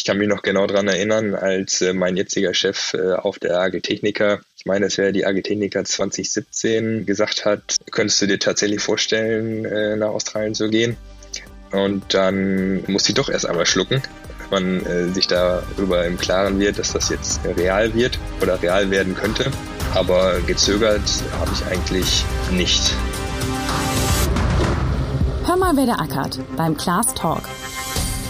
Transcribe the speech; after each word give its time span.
Ich 0.00 0.04
kann 0.06 0.16
mich 0.16 0.28
noch 0.28 0.40
genau 0.40 0.66
daran 0.66 0.88
erinnern, 0.88 1.34
als 1.34 1.82
äh, 1.82 1.92
mein 1.92 2.16
jetziger 2.16 2.54
Chef 2.54 2.94
äh, 2.94 3.12
auf 3.12 3.38
der 3.38 3.60
AG 3.60 3.82
Techniker, 3.82 4.40
ich 4.56 4.64
meine, 4.64 4.86
es 4.86 4.96
wäre 4.96 5.12
die 5.12 5.26
AG 5.26 5.42
Techniker 5.42 5.84
2017, 5.84 7.04
gesagt 7.04 7.44
hat, 7.44 7.76
könntest 7.90 8.22
du 8.22 8.26
dir 8.26 8.38
tatsächlich 8.38 8.80
vorstellen, 8.80 9.66
äh, 9.66 9.96
nach 9.96 10.08
Australien 10.08 10.54
zu 10.54 10.70
gehen? 10.70 10.96
Und 11.70 12.14
dann 12.14 12.82
musste 12.86 13.10
ich 13.10 13.14
doch 13.16 13.28
erst 13.28 13.44
einmal 13.44 13.66
schlucken, 13.66 14.00
man 14.50 14.82
äh, 14.86 15.08
sich 15.08 15.26
darüber 15.26 16.06
im 16.06 16.16
Klaren 16.16 16.58
wird, 16.58 16.78
dass 16.78 16.94
das 16.94 17.10
jetzt 17.10 17.42
real 17.44 17.94
wird 17.94 18.18
oder 18.40 18.62
real 18.62 18.90
werden 18.90 19.14
könnte. 19.14 19.50
Aber 19.94 20.40
gezögert 20.46 21.02
habe 21.38 21.50
ich 21.52 21.66
eigentlich 21.66 22.24
nicht. 22.50 22.94
Hör 25.44 25.56
mal, 25.58 25.76
wer 25.76 25.84
der 25.84 26.00
ackert 26.00 26.38
beim 26.56 26.74
Klaas 26.74 27.12
Talk. 27.12 27.42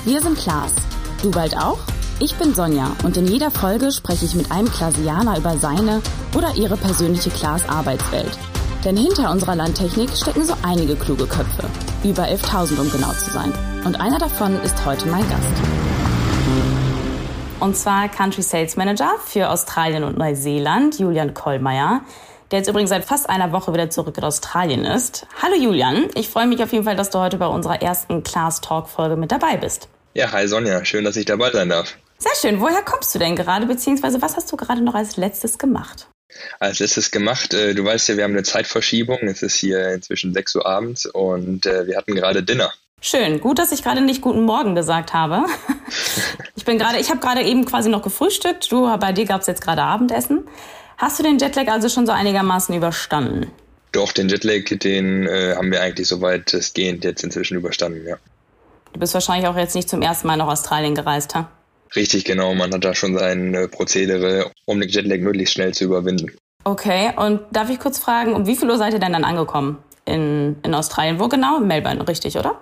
Wir 0.04 0.20
sind 0.20 0.36
Klaas. 0.36 0.72
Du 1.22 1.30
bald 1.30 1.54
auch? 1.54 1.76
Ich 2.18 2.34
bin 2.36 2.54
Sonja 2.54 2.96
und 3.04 3.14
in 3.18 3.26
jeder 3.26 3.50
Folge 3.50 3.92
spreche 3.92 4.24
ich 4.24 4.34
mit 4.34 4.50
einem 4.50 4.70
Klasianer 4.70 5.36
über 5.36 5.58
seine 5.58 6.00
oder 6.34 6.54
ihre 6.54 6.78
persönliche 6.78 7.28
Klaas 7.28 7.68
Arbeitswelt. 7.68 8.38
Denn 8.86 8.96
hinter 8.96 9.30
unserer 9.30 9.54
Landtechnik 9.54 10.08
stecken 10.16 10.44
so 10.44 10.54
einige 10.62 10.96
kluge 10.96 11.26
Köpfe. 11.26 11.68
Über 12.04 12.22
11.000, 12.22 12.80
um 12.80 12.90
genau 12.90 13.12
zu 13.12 13.30
sein. 13.30 13.52
Und 13.84 14.00
einer 14.00 14.18
davon 14.18 14.58
ist 14.62 14.86
heute 14.86 15.08
mein 15.08 15.28
Gast. 15.28 15.44
Und 17.60 17.76
zwar 17.76 18.08
Country 18.08 18.40
Sales 18.40 18.78
Manager 18.78 19.10
für 19.22 19.50
Australien 19.50 20.04
und 20.04 20.16
Neuseeland, 20.16 20.98
Julian 20.98 21.34
Kollmeier, 21.34 22.00
der 22.50 22.60
jetzt 22.60 22.68
übrigens 22.68 22.88
seit 22.88 23.04
fast 23.04 23.28
einer 23.28 23.52
Woche 23.52 23.74
wieder 23.74 23.90
zurück 23.90 24.16
in 24.16 24.24
Australien 24.24 24.86
ist. 24.86 25.26
Hallo 25.42 25.56
Julian, 25.56 26.08
ich 26.14 26.30
freue 26.30 26.46
mich 26.46 26.62
auf 26.62 26.72
jeden 26.72 26.84
Fall, 26.84 26.96
dass 26.96 27.10
du 27.10 27.18
heute 27.18 27.36
bei 27.36 27.46
unserer 27.46 27.82
ersten 27.82 28.22
Class 28.22 28.62
Talk 28.62 28.88
Folge 28.88 29.16
mit 29.16 29.30
dabei 29.30 29.58
bist. 29.58 29.90
Ja, 30.12 30.32
hi 30.32 30.48
Sonja, 30.48 30.84
schön, 30.84 31.04
dass 31.04 31.16
ich 31.16 31.24
dabei 31.24 31.52
sein 31.52 31.68
darf. 31.68 31.96
Sehr 32.18 32.32
schön. 32.40 32.60
Woher 32.60 32.82
kommst 32.82 33.14
du 33.14 33.18
denn 33.20 33.36
gerade, 33.36 33.66
beziehungsweise 33.66 34.20
was 34.20 34.36
hast 34.36 34.50
du 34.50 34.56
gerade 34.56 34.82
noch 34.82 34.94
als 34.94 35.16
letztes 35.16 35.56
gemacht? 35.56 36.08
Als 36.58 36.80
letztes 36.80 37.12
gemacht, 37.12 37.54
äh, 37.54 37.74
du 37.74 37.84
weißt 37.84 38.08
ja, 38.08 38.16
wir 38.16 38.24
haben 38.24 38.32
eine 38.32 38.42
Zeitverschiebung. 38.42 39.20
Es 39.22 39.42
ist 39.42 39.54
hier 39.54 39.92
inzwischen 39.92 40.34
6 40.34 40.56
Uhr 40.56 40.66
abends 40.66 41.06
und 41.06 41.66
äh, 41.66 41.86
wir 41.86 41.96
hatten 41.96 42.14
gerade 42.14 42.42
Dinner. 42.42 42.72
Schön. 43.00 43.40
Gut, 43.40 43.58
dass 43.58 43.72
ich 43.72 43.82
gerade 43.82 44.00
nicht 44.00 44.20
guten 44.20 44.42
Morgen 44.42 44.74
gesagt 44.74 45.12
habe. 45.14 45.44
Ich 46.54 46.66
bin 46.66 46.78
gerade, 46.78 46.98
ich 46.98 47.08
habe 47.08 47.20
gerade 47.20 47.42
eben 47.42 47.64
quasi 47.64 47.88
noch 47.88 48.02
gefrühstückt. 48.02 48.70
Du, 48.70 48.82
bei 48.98 49.12
dir 49.12 49.24
gab 49.24 49.40
es 49.40 49.46
jetzt 49.46 49.62
gerade 49.62 49.82
Abendessen. 49.82 50.46
Hast 50.98 51.18
du 51.18 51.22
den 51.22 51.38
Jetlag 51.38 51.68
also 51.68 51.88
schon 51.88 52.06
so 52.06 52.12
einigermaßen 52.12 52.74
überstanden? 52.74 53.50
Doch, 53.92 54.12
den 54.12 54.28
Jetlag, 54.28 54.64
den 54.66 55.26
äh, 55.26 55.54
haben 55.56 55.72
wir 55.72 55.80
eigentlich 55.80 56.06
soweit 56.06 56.52
es 56.52 56.74
gehend 56.74 57.02
jetzt 57.02 57.24
inzwischen 57.24 57.56
überstanden, 57.56 58.06
ja. 58.06 58.18
Du 58.92 59.00
bist 59.00 59.14
wahrscheinlich 59.14 59.48
auch 59.48 59.56
jetzt 59.56 59.74
nicht 59.74 59.88
zum 59.88 60.02
ersten 60.02 60.26
Mal 60.26 60.36
nach 60.36 60.48
Australien 60.48 60.94
gereist, 60.94 61.34
ha? 61.34 61.50
Richtig, 61.94 62.24
genau. 62.24 62.54
Man 62.54 62.72
hat 62.72 62.84
da 62.84 62.94
schon 62.94 63.18
sein 63.18 63.54
äh, 63.54 63.68
Prozedere, 63.68 64.50
um 64.64 64.80
den 64.80 64.88
Jetlag 64.88 65.18
möglichst 65.18 65.54
schnell 65.54 65.74
zu 65.74 65.84
überwinden. 65.84 66.32
Okay, 66.64 67.12
und 67.16 67.40
darf 67.52 67.70
ich 67.70 67.80
kurz 67.80 67.98
fragen, 67.98 68.34
um 68.34 68.46
wie 68.46 68.56
viel 68.56 68.70
Uhr 68.70 68.76
seid 68.76 68.92
ihr 68.92 69.00
denn 69.00 69.12
dann 69.12 69.24
angekommen 69.24 69.78
in, 70.04 70.56
in 70.62 70.74
Australien? 70.74 71.18
Wo 71.18 71.28
genau? 71.28 71.58
In 71.58 71.66
Melbourne, 71.66 72.06
richtig, 72.06 72.36
oder? 72.36 72.60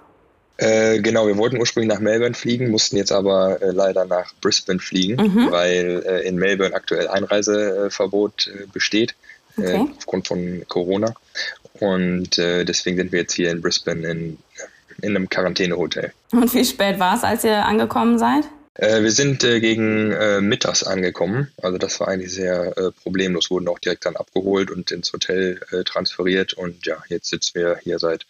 Äh, 0.56 1.00
genau, 1.00 1.26
wir 1.28 1.36
wollten 1.36 1.58
ursprünglich 1.58 1.92
nach 1.92 2.00
Melbourne 2.00 2.34
fliegen, 2.34 2.70
mussten 2.70 2.96
jetzt 2.96 3.12
aber 3.12 3.62
äh, 3.62 3.70
leider 3.70 4.04
nach 4.06 4.32
Brisbane 4.40 4.80
fliegen, 4.80 5.14
mhm. 5.14 5.52
weil 5.52 6.02
äh, 6.04 6.26
in 6.26 6.36
Melbourne 6.36 6.74
aktuell 6.74 7.06
Einreiseverbot 7.06 8.48
äh, 8.48 8.66
besteht 8.72 9.14
okay. 9.56 9.88
aufgrund 9.96 10.26
von 10.26 10.64
Corona. 10.68 11.14
Und 11.80 12.38
deswegen 12.38 12.96
sind 12.96 13.12
wir 13.12 13.20
jetzt 13.20 13.34
hier 13.34 13.52
in 13.52 13.62
Brisbane 13.62 14.04
in, 14.08 14.38
in 15.02 15.16
einem 15.16 15.28
Quarantänehotel. 15.28 16.12
Und 16.32 16.52
wie 16.54 16.64
spät 16.64 16.98
war 16.98 17.16
es, 17.16 17.24
als 17.24 17.44
ihr 17.44 17.64
angekommen 17.64 18.18
seid? 18.18 18.44
Äh, 18.78 19.02
wir 19.02 19.10
sind 19.10 19.42
äh, 19.42 19.58
gegen 19.60 20.12
äh, 20.12 20.40
mittags 20.40 20.84
angekommen. 20.84 21.50
Also 21.60 21.78
das 21.78 21.98
war 21.98 22.08
eigentlich 22.08 22.32
sehr 22.32 22.78
äh, 22.78 22.92
problemlos, 22.92 23.50
wurden 23.50 23.66
auch 23.68 23.80
direkt 23.80 24.06
dann 24.06 24.14
abgeholt 24.14 24.70
und 24.70 24.92
ins 24.92 25.12
Hotel 25.12 25.60
äh, 25.72 25.82
transferiert. 25.82 26.54
Und 26.54 26.86
ja, 26.86 26.96
jetzt 27.08 27.28
sitzen 27.28 27.56
wir 27.56 27.78
hier 27.82 27.98
seit 27.98 28.24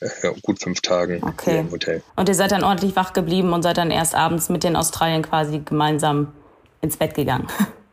äh, 0.00 0.08
gut 0.42 0.60
fünf 0.60 0.82
Tagen 0.82 1.22
okay. 1.22 1.60
im 1.60 1.70
Hotel. 1.70 2.02
Und 2.14 2.28
ihr 2.28 2.34
seid 2.34 2.52
dann 2.52 2.62
ordentlich 2.62 2.94
wach 2.94 3.14
geblieben 3.14 3.54
und 3.54 3.62
seid 3.62 3.78
dann 3.78 3.90
erst 3.90 4.14
abends 4.14 4.50
mit 4.50 4.64
den 4.64 4.76
Australien 4.76 5.22
quasi 5.22 5.62
gemeinsam 5.64 6.32
ins 6.82 6.98
Bett 6.98 7.14
gegangen. 7.14 7.48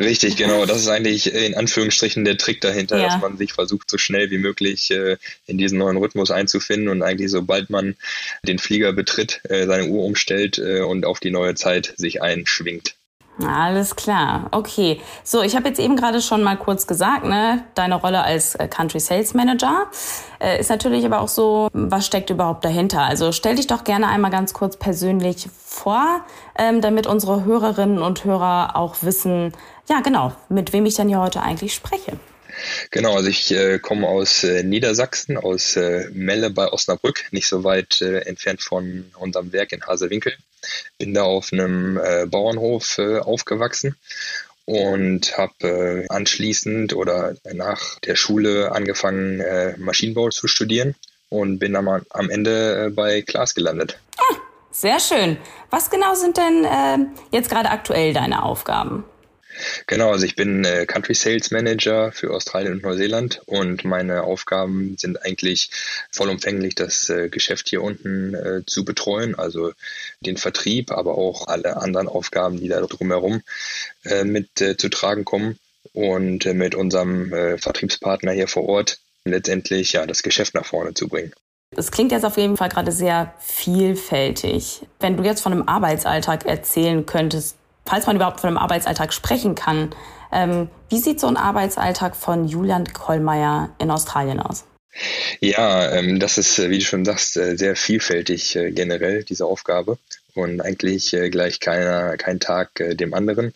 Richtig, 0.00 0.36
genau. 0.36 0.64
Das 0.64 0.78
ist 0.78 0.88
eigentlich 0.88 1.32
in 1.34 1.56
Anführungsstrichen 1.56 2.24
der 2.24 2.36
Trick 2.36 2.60
dahinter, 2.60 2.98
ja. 2.98 3.06
dass 3.06 3.20
man 3.20 3.36
sich 3.36 3.52
versucht, 3.52 3.90
so 3.90 3.98
schnell 3.98 4.30
wie 4.30 4.38
möglich 4.38 4.90
äh, 4.90 5.16
in 5.46 5.58
diesen 5.58 5.78
neuen 5.78 5.96
Rhythmus 5.96 6.30
einzufinden 6.30 6.88
und 6.88 7.02
eigentlich 7.02 7.30
sobald 7.30 7.68
man 7.68 7.96
den 8.44 8.58
Flieger 8.58 8.92
betritt, 8.92 9.40
äh, 9.48 9.66
seine 9.66 9.88
Uhr 9.88 10.04
umstellt 10.04 10.58
äh, 10.58 10.80
und 10.80 11.04
auf 11.04 11.18
die 11.18 11.30
neue 11.30 11.54
Zeit 11.54 11.94
sich 11.96 12.22
einschwingt. 12.22 12.94
Alles 13.46 13.94
klar, 13.94 14.48
okay. 14.50 15.00
So, 15.22 15.42
ich 15.42 15.54
habe 15.54 15.68
jetzt 15.68 15.78
eben 15.78 15.94
gerade 15.94 16.20
schon 16.20 16.42
mal 16.42 16.56
kurz 16.56 16.88
gesagt, 16.88 17.24
ne, 17.24 17.64
deine 17.74 17.94
Rolle 17.94 18.24
als 18.24 18.56
äh, 18.56 18.66
Country 18.66 18.98
Sales 18.98 19.32
Manager 19.32 19.86
äh, 20.40 20.58
ist 20.58 20.70
natürlich 20.70 21.04
aber 21.04 21.20
auch 21.20 21.28
so, 21.28 21.68
was 21.72 22.04
steckt 22.04 22.30
überhaupt 22.30 22.64
dahinter? 22.64 23.02
Also 23.02 23.30
stell 23.30 23.54
dich 23.54 23.68
doch 23.68 23.84
gerne 23.84 24.08
einmal 24.08 24.32
ganz 24.32 24.54
kurz 24.54 24.76
persönlich 24.76 25.48
vor, 25.56 26.24
ähm, 26.58 26.80
damit 26.80 27.06
unsere 27.06 27.44
Hörerinnen 27.44 28.02
und 28.02 28.24
Hörer 28.24 28.74
auch 28.74 28.96
wissen, 29.02 29.52
ja 29.88 30.00
genau, 30.00 30.34
mit 30.48 30.72
wem 30.72 30.86
ich 30.86 30.94
denn 30.94 31.08
hier 31.08 31.20
heute 31.20 31.42
eigentlich 31.42 31.74
spreche. 31.74 32.18
Genau, 32.90 33.14
also 33.14 33.28
ich 33.28 33.50
äh, 33.52 33.78
komme 33.78 34.06
aus 34.06 34.44
äh, 34.44 34.62
Niedersachsen, 34.62 35.36
aus 35.36 35.76
äh, 35.76 36.08
Melle 36.12 36.50
bei 36.50 36.70
Osnabrück, 36.72 37.24
nicht 37.30 37.46
so 37.46 37.64
weit 37.64 38.00
äh, 38.00 38.20
entfernt 38.20 38.62
von 38.62 39.10
unserem 39.18 39.52
Werk 39.52 39.72
in 39.72 39.86
Hasewinkel. 39.86 40.34
Bin 40.98 41.14
da 41.14 41.22
auf 41.22 41.52
einem 41.52 41.98
äh, 41.98 42.26
Bauernhof 42.26 42.98
äh, 42.98 43.18
aufgewachsen 43.18 43.96
und 44.64 45.38
habe 45.38 46.04
anschließend 46.08 46.94
oder 46.94 47.34
nach 47.54 47.98
der 48.00 48.16
Schule 48.16 48.70
angefangen, 48.72 49.42
Maschinenbau 49.78 50.28
zu 50.28 50.46
studieren 50.46 50.94
und 51.30 51.58
bin 51.58 51.72
dann 51.72 51.88
am 51.88 52.28
Ende 52.28 52.92
bei 52.94 53.22
Klaas 53.22 53.54
gelandet. 53.54 53.98
Ah, 54.18 54.36
sehr 54.70 55.00
schön. 55.00 55.38
Was 55.70 55.88
genau 55.88 56.14
sind 56.14 56.36
denn 56.36 56.66
jetzt 57.30 57.48
gerade 57.48 57.70
aktuell 57.70 58.12
deine 58.12 58.42
Aufgaben? 58.42 59.06
Genau, 59.86 60.10
also 60.10 60.24
ich 60.24 60.36
bin 60.36 60.64
äh, 60.64 60.86
Country 60.86 61.14
Sales 61.14 61.50
Manager 61.50 62.12
für 62.12 62.32
Australien 62.32 62.74
und 62.74 62.82
Neuseeland 62.82 63.40
und 63.46 63.84
meine 63.84 64.22
Aufgaben 64.22 64.96
sind 64.98 65.24
eigentlich 65.24 65.70
vollumfänglich 66.12 66.74
das 66.74 67.08
äh, 67.08 67.28
Geschäft 67.28 67.68
hier 67.68 67.82
unten 67.82 68.34
äh, 68.34 68.62
zu 68.66 68.84
betreuen, 68.84 69.34
also 69.34 69.72
den 70.20 70.36
Vertrieb, 70.36 70.90
aber 70.90 71.16
auch 71.16 71.48
alle 71.48 71.76
anderen 71.76 72.08
Aufgaben, 72.08 72.58
die 72.60 72.68
da 72.68 72.80
drumherum 72.80 73.42
äh, 74.04 74.24
mit 74.24 74.60
äh, 74.60 74.76
zu 74.76 74.88
tragen 74.88 75.24
kommen 75.24 75.58
und 75.92 76.46
äh, 76.46 76.54
mit 76.54 76.74
unserem 76.74 77.30
Vertriebspartner 77.58 78.32
hier 78.32 78.48
vor 78.48 78.68
Ort 78.68 78.98
letztendlich 79.24 79.92
ja 79.92 80.06
das 80.06 80.22
Geschäft 80.22 80.54
nach 80.54 80.64
vorne 80.64 80.94
zu 80.94 81.08
bringen. 81.08 81.32
Es 81.76 81.90
klingt 81.90 82.12
jetzt 82.12 82.24
auf 82.24 82.38
jeden 82.38 82.56
Fall 82.56 82.70
gerade 82.70 82.92
sehr 82.92 83.34
vielfältig. 83.40 84.80
Wenn 85.00 85.18
du 85.18 85.22
jetzt 85.22 85.42
von 85.42 85.52
einem 85.52 85.68
Arbeitsalltag 85.68 86.46
erzählen 86.46 87.04
könntest, 87.04 87.57
falls 87.88 88.06
man 88.06 88.16
überhaupt 88.16 88.40
von 88.40 88.48
einem 88.48 88.58
Arbeitsalltag 88.58 89.12
sprechen 89.12 89.54
kann. 89.54 89.94
Ähm, 90.30 90.68
wie 90.90 90.98
sieht 90.98 91.20
so 91.20 91.26
ein 91.26 91.36
Arbeitsalltag 91.36 92.14
von 92.14 92.46
Julian 92.46 92.92
Kollmeier 92.92 93.70
in 93.78 93.90
Australien 93.90 94.40
aus? 94.40 94.64
Ja, 95.40 95.92
ähm, 95.92 96.18
das 96.18 96.38
ist, 96.38 96.58
äh, 96.58 96.70
wie 96.70 96.78
du 96.78 96.84
schon 96.84 97.04
sagst, 97.04 97.36
äh, 97.36 97.56
sehr 97.56 97.76
vielfältig 97.76 98.56
äh, 98.56 98.72
generell, 98.72 99.24
diese 99.24 99.46
Aufgabe. 99.46 99.98
Und 100.34 100.60
eigentlich 100.60 101.14
äh, 101.14 101.30
gleich 101.30 101.60
keiner, 101.60 102.16
kein 102.16 102.40
Tag 102.40 102.78
äh, 102.80 102.94
dem 102.94 103.14
anderen. 103.14 103.54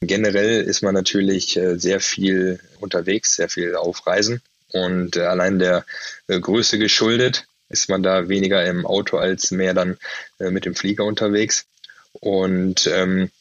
Generell 0.00 0.62
ist 0.62 0.82
man 0.82 0.94
natürlich 0.94 1.56
äh, 1.56 1.76
sehr 1.78 2.00
viel 2.00 2.60
unterwegs, 2.80 3.36
sehr 3.36 3.48
viel 3.48 3.74
auf 3.76 4.06
Reisen. 4.06 4.42
Und 4.72 5.16
allein 5.16 5.58
der 5.58 5.84
Größe 6.28 6.78
geschuldet 6.78 7.48
ist 7.70 7.88
man 7.88 8.04
da 8.04 8.28
weniger 8.28 8.64
im 8.64 8.86
Auto 8.86 9.16
als 9.16 9.50
mehr 9.50 9.74
dann 9.74 9.96
mit 10.38 10.64
dem 10.64 10.76
Flieger 10.76 11.04
unterwegs. 11.04 11.66
Und 12.12 12.86
ähm, 12.86 13.32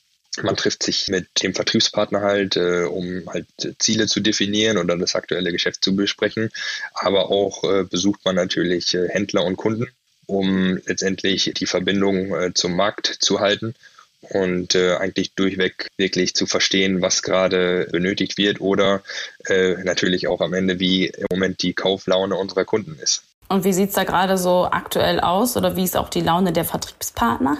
man 0.44 0.56
trifft 0.56 0.84
sich 0.84 1.08
mit 1.08 1.28
dem 1.44 1.54
Vertriebspartner 1.54 2.22
halt, 2.22 2.56
äh, 2.56 2.84
um 2.84 3.24
halt 3.28 3.48
Ziele 3.80 4.08
zu 4.08 4.20
definieren 4.20 4.78
oder 4.78 4.98
das 4.98 5.16
aktuelle 5.16 5.52
Geschäft 5.52 5.84
zu 5.84 5.96
besprechen. 5.96 6.50
Aber 6.94 7.30
auch 7.30 7.64
äh, 7.64 7.84
besucht 7.84 8.26
man 8.26 8.36
natürlich 8.36 8.94
äh, 8.94 9.08
Händler 9.10 9.44
und 9.46 9.58
Kunden, 9.58 9.88
um 10.26 10.80
letztendlich 10.86 11.52
die 11.56 11.66
Verbindung 11.66 12.34
äh, 12.36 12.54
zum 12.54 12.76
Markt 12.76 13.08
zu 13.20 13.40
halten 13.40 13.76
und 14.22 14.76
äh, 14.76 14.96
eigentlich 14.96 15.34
durchweg 15.34 15.88
wirklich 15.98 16.36
zu 16.36 16.46
verstehen, 16.46 17.02
was 17.02 17.24
gerade 17.24 17.88
benötigt 17.92 18.38
wird 18.38 18.60
oder 18.60 19.02
äh, 19.48 19.76
natürlich 19.84 20.28
auch 20.28 20.42
am 20.42 20.54
Ende, 20.54 20.80
wie 20.80 21.08
im 21.08 21.28
Moment 21.32 21.62
die 21.62 21.74
Kauflaune 21.74 22.36
unserer 22.36 22.66
Kunden 22.66 22.98
ist. 23.02 23.24
Und 23.50 23.64
wie 23.64 23.74
sieht's 23.74 23.96
da 23.96 24.04
gerade 24.04 24.38
so 24.38 24.68
aktuell 24.70 25.20
aus 25.20 25.58
oder 25.58 25.76
wie 25.76 25.84
ist 25.84 25.98
auch 25.98 26.10
die 26.10 26.22
Laune 26.22 26.54
der 26.54 26.66
Vertriebspartner? 26.66 27.58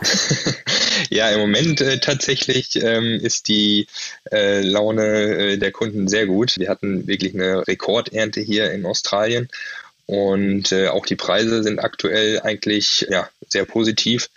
ja, 1.10 1.30
im 1.32 1.40
Moment 1.40 1.82
äh, 1.82 2.00
tatsächlich 2.00 2.76
ähm, 2.76 3.20
ist 3.20 3.48
die 3.48 3.88
äh, 4.32 4.62
Laune 4.62 5.04
äh, 5.04 5.58
der 5.58 5.72
Kunden 5.72 6.08
sehr 6.08 6.28
gut. 6.28 6.60
Wir 6.60 6.70
hatten 6.70 7.08
wirklich 7.08 7.34
eine 7.34 7.68
Rekordernte 7.68 8.40
hier 8.40 8.72
in 8.72 8.86
Australien 8.86 9.50
und 10.06 10.72
äh, 10.72 10.90
auch 10.90 11.08
die 11.08 11.16
Preise 11.16 11.64
sind 11.64 11.80
aktuell 11.80 12.40
eigentlich 12.42 13.08
ja, 13.10 13.28
sehr 13.48 13.66
positiv. 13.66 14.30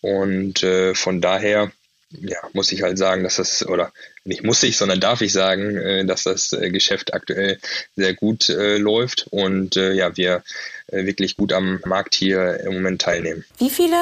Und 0.00 0.62
äh, 0.62 0.94
von 0.94 1.20
daher 1.20 1.70
ja, 2.20 2.38
muss 2.52 2.72
ich 2.72 2.82
halt 2.82 2.98
sagen, 2.98 3.24
dass 3.24 3.36
das, 3.36 3.66
oder 3.66 3.92
nicht 4.24 4.44
muss 4.44 4.62
ich, 4.62 4.76
sondern 4.76 5.00
darf 5.00 5.20
ich 5.20 5.32
sagen, 5.32 5.76
äh, 5.76 6.04
dass 6.04 6.24
das 6.24 6.52
äh, 6.52 6.70
Geschäft 6.70 7.14
aktuell 7.14 7.58
sehr 7.96 8.14
gut 8.14 8.48
äh, 8.48 8.78
läuft 8.78 9.26
und 9.30 9.76
ja, 9.76 10.16
wir 10.16 10.42
wirklich 10.88 11.36
gut 11.36 11.52
am 11.52 11.80
Markt 11.84 12.14
hier 12.14 12.60
im 12.60 12.74
Moment 12.74 13.02
teilnehmen. 13.02 13.44
Wie 13.58 13.70
viele, 13.70 13.96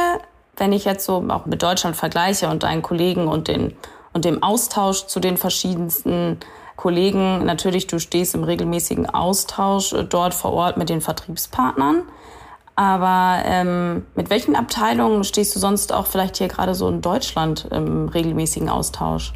wenn 0.56 0.72
ich 0.72 0.84
jetzt 0.84 1.06
so 1.06 1.24
auch 1.28 1.46
mit 1.46 1.62
Deutschland 1.62 1.96
vergleiche 1.96 2.48
und 2.48 2.64
deinen 2.64 2.82
Kollegen 2.82 3.28
und 3.28 3.48
den 3.48 3.74
und 4.12 4.24
dem 4.24 4.42
Austausch 4.42 5.06
zu 5.06 5.20
den 5.20 5.36
verschiedensten 5.36 6.38
Kollegen, 6.76 7.44
natürlich, 7.44 7.86
du 7.86 7.98
stehst 7.98 8.34
im 8.34 8.44
regelmäßigen 8.44 9.08
Austausch 9.08 9.94
dort 10.08 10.34
vor 10.34 10.52
Ort 10.52 10.76
mit 10.76 10.88
den 10.88 11.00
Vertriebspartnern. 11.00 12.02
Aber 12.74 13.42
ähm, 13.44 14.06
mit 14.14 14.30
welchen 14.30 14.56
Abteilungen 14.56 15.24
stehst 15.24 15.54
du 15.54 15.60
sonst 15.60 15.92
auch 15.92 16.06
vielleicht 16.06 16.38
hier 16.38 16.48
gerade 16.48 16.74
so 16.74 16.88
in 16.88 17.02
Deutschland 17.02 17.68
im 17.70 18.08
regelmäßigen 18.08 18.68
Austausch? 18.68 19.32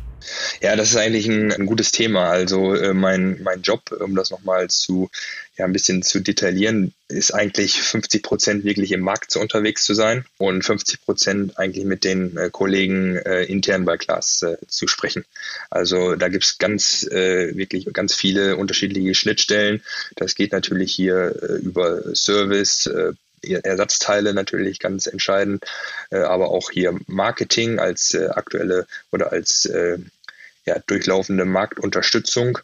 Ja, 0.61 0.77
das 0.77 0.91
ist 0.91 0.97
eigentlich 0.97 1.27
ein, 1.29 1.53
ein 1.53 1.67
gutes 1.67 1.93
Thema. 1.93 2.29
Also 2.31 2.75
äh, 2.75 2.95
mein, 2.95 3.41
mein 3.43 3.63
Job, 3.63 3.93
um 3.93 4.15
das 4.15 4.31
nochmal 4.31 4.69
zu 4.69 5.11
ja, 5.57 5.65
ein 5.65 5.73
bisschen 5.73 6.03
zu 6.03 6.21
detaillieren, 6.21 6.93
ist 7.09 7.33
eigentlich 7.33 7.81
50 7.81 8.23
Prozent 8.23 8.65
wirklich 8.65 8.93
im 8.93 9.01
Markt 9.01 9.37
unterwegs 9.37 9.85
zu 9.85 9.95
sein 9.95 10.25
und 10.39 10.65
50 10.65 11.03
Prozent 11.03 11.59
eigentlich 11.59 11.85
mit 11.85 12.05
den 12.05 12.37
äh, 12.37 12.51
Kollegen 12.51 13.17
äh, 13.17 13.45
intern 13.45 13.85
bei 13.85 13.97
Klaas 13.97 14.43
äh, 14.43 14.57
zu 14.67 14.87
sprechen. 14.87 15.25
Also 15.71 16.17
da 16.17 16.29
gibt's 16.29 16.59
ganz 16.59 17.05
äh, 17.05 17.57
wirklich 17.57 17.89
ganz 17.93 18.15
viele 18.15 18.57
unterschiedliche 18.57 19.15
Schnittstellen. 19.15 19.83
Das 20.17 20.35
geht 20.35 20.53
natürlich 20.53 20.93
hier 20.93 21.35
äh, 21.43 21.53
über 21.63 22.15
Service, 22.15 22.87
äh, 22.87 23.13
Ersatzteile 23.43 24.35
natürlich 24.35 24.79
ganz 24.79 25.07
entscheidend, 25.07 25.65
äh, 26.11 26.19
aber 26.19 26.51
auch 26.51 26.71
hier 26.71 26.99
Marketing 27.07 27.79
als 27.79 28.15
äh, 28.15 28.29
aktuelle 28.29 28.87
oder 29.13 29.33
als 29.33 29.65
äh, 29.67 29.99
ja, 30.65 30.79
durchlaufende 30.87 31.45
Marktunterstützung. 31.45 32.59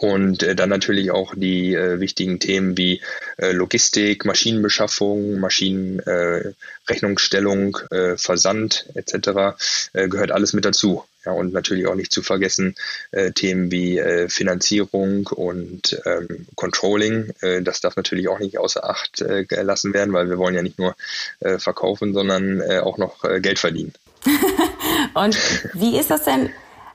Und 0.00 0.42
äh, 0.42 0.54
dann 0.54 0.68
natürlich 0.68 1.10
auch 1.10 1.34
die 1.34 1.74
äh, 1.74 2.00
wichtigen 2.00 2.38
Themen 2.38 2.76
wie 2.76 3.00
äh, 3.38 3.52
Logistik, 3.52 4.26
Maschinenbeschaffung, 4.26 5.40
Maschinenrechnungsstellung, 5.40 7.78
äh, 7.90 8.12
äh, 8.12 8.18
Versand 8.18 8.90
etc. 8.94 9.56
Äh, 9.94 10.08
gehört 10.08 10.32
alles 10.32 10.52
mit 10.52 10.66
dazu. 10.66 11.04
Ja, 11.24 11.32
und 11.32 11.52
natürlich 11.52 11.86
auch 11.86 11.94
nicht 11.94 12.12
zu 12.12 12.22
vergessen 12.22 12.76
äh, 13.10 13.32
Themen 13.32 13.70
wie 13.70 13.98
äh, 13.98 14.30
Finanzierung 14.30 15.26
und 15.26 16.00
ähm, 16.06 16.46
Controlling. 16.54 17.34
Äh, 17.42 17.60
das 17.60 17.82
darf 17.82 17.96
natürlich 17.96 18.28
auch 18.28 18.38
nicht 18.38 18.56
außer 18.58 18.88
Acht 18.88 19.20
äh, 19.20 19.44
gelassen 19.44 19.92
werden, 19.92 20.14
weil 20.14 20.30
wir 20.30 20.38
wollen 20.38 20.54
ja 20.54 20.62
nicht 20.62 20.78
nur 20.78 20.96
äh, 21.40 21.58
verkaufen, 21.58 22.14
sondern 22.14 22.60
äh, 22.60 22.78
auch 22.78 22.96
noch 22.96 23.22
äh, 23.24 23.40
Geld 23.40 23.58
verdienen. 23.58 23.92
und 25.14 25.36
wie 25.74 25.98
ist 25.98 26.10
das 26.10 26.24
denn? 26.24 26.50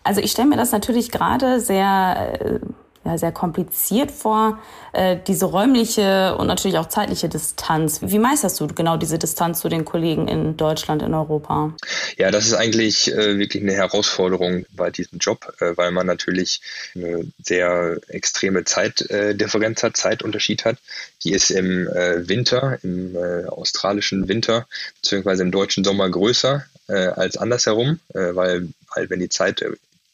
Also 0.06 0.22
ich 0.22 0.31
stelle 0.31 0.48
mir 0.48 0.56
das 0.56 0.72
natürlich 0.72 1.10
gerade 1.10 1.60
sehr, 1.60 2.40
äh, 2.40 2.60
ja, 3.04 3.18
sehr 3.18 3.31
kompliziert 3.31 4.12
vor, 4.12 4.60
äh, 4.94 5.18
diese 5.28 5.46
räumliche 5.46 6.36
und 6.38 6.46
natürlich 6.46 6.78
auch 6.78 6.90
zeitliche 6.90 7.28
Distanz. 7.28 8.02
Wie 8.04 8.19
meisterst 8.19 8.60
du 8.60 8.68
genau 8.68 8.98
diese 8.98 9.18
Distanz 9.18 9.62
zu 9.62 9.68
den 9.68 9.84
Kollegen 9.84 10.28
in 10.28 10.57
Deutschland, 10.57 11.02
in 11.02 11.16
Europa? 11.16 11.74
Ja, 12.18 12.30
das 12.30 12.46
ist 12.46 12.54
eigentlich 12.54 13.12
äh, 13.12 13.40
wirklich 13.40 13.63
eine 13.63 13.74
Herausforderung 13.74 14.68
bei 14.75 14.92
diesem 14.92 15.18
Job, 15.18 15.52
weil 15.60 15.90
man 15.90 16.06
natürlich 16.06 16.62
eine 16.94 17.25
sehr 17.44 17.98
extreme 18.07 18.63
Zeitdifferenz 18.63 19.81
hat, 19.81 19.98
Zeitunterschied 19.98 20.66
hat. 20.66 20.78
Die 21.24 21.31
ist 21.31 21.50
im 21.50 21.88
Winter, 21.88 22.78
im 22.84 23.18
australischen 23.48 24.28
Winter, 24.28 24.68
beziehungsweise 25.02 25.42
im 25.42 25.52
deutschen 25.52 25.84
Sommer 25.84 26.07
größer 26.10 26.63
als 26.88 27.38
andersherum, 27.38 28.00
weil 28.13 28.69
halt 28.92 29.10
wenn 29.10 29.19
die 29.19 29.30
Zeit 29.30 29.63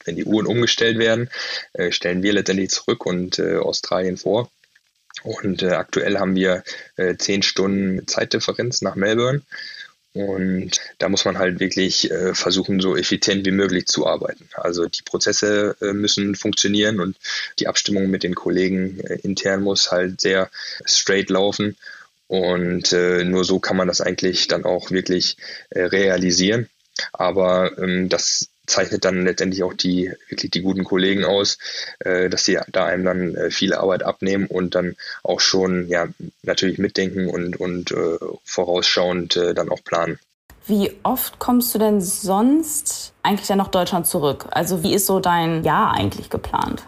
wenn 0.06 0.16
die 0.16 0.26
Uhren 0.26 0.48
umgestellt 0.48 0.98
werden, 0.98 1.30
äh, 1.74 1.92
stellen 1.92 2.24
wir 2.24 2.34
letztendlich 2.34 2.70
zurück 2.70 3.06
und 3.06 3.40
äh, 3.40 3.58
Australien 3.58 4.18
vor. 4.18 4.50
Und 5.24 5.62
äh, 5.62 5.72
aktuell 5.72 6.18
haben 6.18 6.36
wir 6.36 6.64
äh, 6.96 7.16
zehn 7.18 7.44
Stunden 7.44 8.08
Zeitdifferenz 8.08 8.82
nach 8.82 8.96
Melbourne. 8.96 9.42
Und 10.14 10.82
da 10.98 11.08
muss 11.08 11.24
man 11.24 11.38
halt 11.38 11.60
wirklich 11.62 12.12
äh, 12.12 12.34
versuchen, 12.34 12.82
so 12.82 12.98
effizient 12.98 13.46
wie 13.46 13.52
möglich 13.52 13.86
zu 13.86 14.08
arbeiten. 14.08 14.50
Also 14.56 14.88
die 14.88 15.04
Prozesse 15.04 15.78
äh, 15.80 15.94
müssen 15.94 16.36
funktionieren 16.36 17.00
und 17.00 17.16
die 17.60 17.68
Abstimmung 17.68 18.10
mit 18.10 18.24
den 18.24 18.36
Kollegen 18.36 19.00
äh, 19.00 19.20
intern 19.24 19.62
muss 19.62 19.92
halt 19.92 20.20
sehr 20.20 20.50
straight 20.86 21.30
laufen. 21.30 21.78
Und 22.28 22.92
äh, 22.92 23.24
nur 23.24 23.46
so 23.46 23.60
kann 23.60 23.78
man 23.78 23.88
das 23.88 24.02
eigentlich 24.02 24.48
dann 24.48 24.66
auch 24.66 24.92
wirklich 24.92 25.38
äh, 25.70 25.84
realisieren. 25.84 26.70
Aber 27.14 27.78
ähm, 27.78 28.10
das 28.10 28.50
zeichnet 28.72 29.06
dann 29.06 29.26
letztendlich 29.26 29.64
auch 29.64 29.74
die 29.74 30.12
wirklich 30.30 30.52
die 30.52 30.62
guten 30.62 30.84
Kollegen 30.84 31.24
aus, 31.26 31.58
äh, 32.00 32.30
dass 32.30 32.46
sie 32.46 32.60
da 32.72 32.86
einem 32.86 33.06
dann 33.06 33.36
äh, 33.36 33.52
viele 33.52 33.80
Arbeit 33.80 34.04
abnehmen 34.04 34.48
und 34.48 34.76
dann 34.76 34.96
auch 35.24 35.40
schon 35.40 35.88
ja 35.88 36.08
natürlich 36.44 36.78
mitdenken 36.78 37.30
und 37.30 37.60
und 37.60 37.92
äh, 37.92 38.18
vorausschauend 38.44 39.36
äh, 39.36 39.54
dann 39.54 39.70
auch 39.70 39.84
planen. 39.84 40.20
Wie 40.68 40.92
oft 41.04 41.40
kommst 41.40 41.74
du 41.74 41.80
denn 41.80 42.02
sonst 42.02 43.14
eigentlich 43.24 43.48
dann 43.48 43.58
nach 43.58 43.70
Deutschland 43.70 44.08
zurück? 44.08 44.46
Also 44.52 44.84
wie 44.84 44.94
ist 44.94 45.08
so 45.08 45.20
dein 45.20 45.64
Jahr 45.64 45.94
eigentlich 45.94 46.30
geplant? 46.30 46.84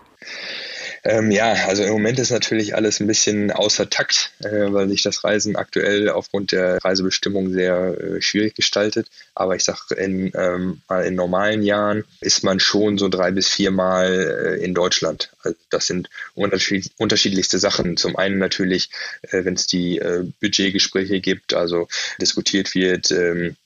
Ähm, 1.05 1.31
ja, 1.31 1.51
also 1.67 1.83
im 1.83 1.91
Moment 1.91 2.17
ist 2.17 2.31
natürlich 2.31 2.75
alles 2.75 3.01
ein 3.01 3.07
bisschen 3.07 3.51
außer 3.51 3.89
Takt, 3.89 4.31
äh, 4.39 4.71
weil 4.71 4.87
sich 4.87 5.03
das 5.03 5.25
Reisen 5.25 5.57
aktuell 5.57 6.09
aufgrund 6.09 6.53
der 6.53 6.77
Reisebestimmung 6.83 7.51
sehr 7.51 7.97
äh, 7.99 8.21
schwierig 8.21 8.55
gestaltet. 8.55 9.09
Aber 9.35 9.55
ich 9.55 9.65
sag, 9.65 9.91
in, 9.91 10.31
ähm, 10.33 10.81
in 11.05 11.15
normalen 11.15 11.61
Jahren 11.61 12.05
ist 12.21 12.45
man 12.45 12.61
schon 12.61 12.97
so 12.97 13.09
drei 13.09 13.31
bis 13.31 13.49
viermal 13.49 14.59
äh, 14.61 14.63
in 14.63 14.73
Deutschland. 14.73 15.29
Also 15.43 15.57
das 15.69 15.87
sind 15.87 16.09
unterschied 16.35 16.89
unterschiedlichste 16.97 17.59
Sachen. 17.59 17.97
Zum 17.97 18.15
einen 18.15 18.37
natürlich, 18.37 18.89
äh, 19.23 19.43
wenn 19.43 19.55
es 19.55 19.67
die 19.67 19.97
äh, 19.97 20.23
Budgetgespräche 20.39 21.19
gibt, 21.19 21.53
also 21.53 21.89
diskutiert 22.21 22.75
wird, 22.75 23.11
ähm, 23.11 23.57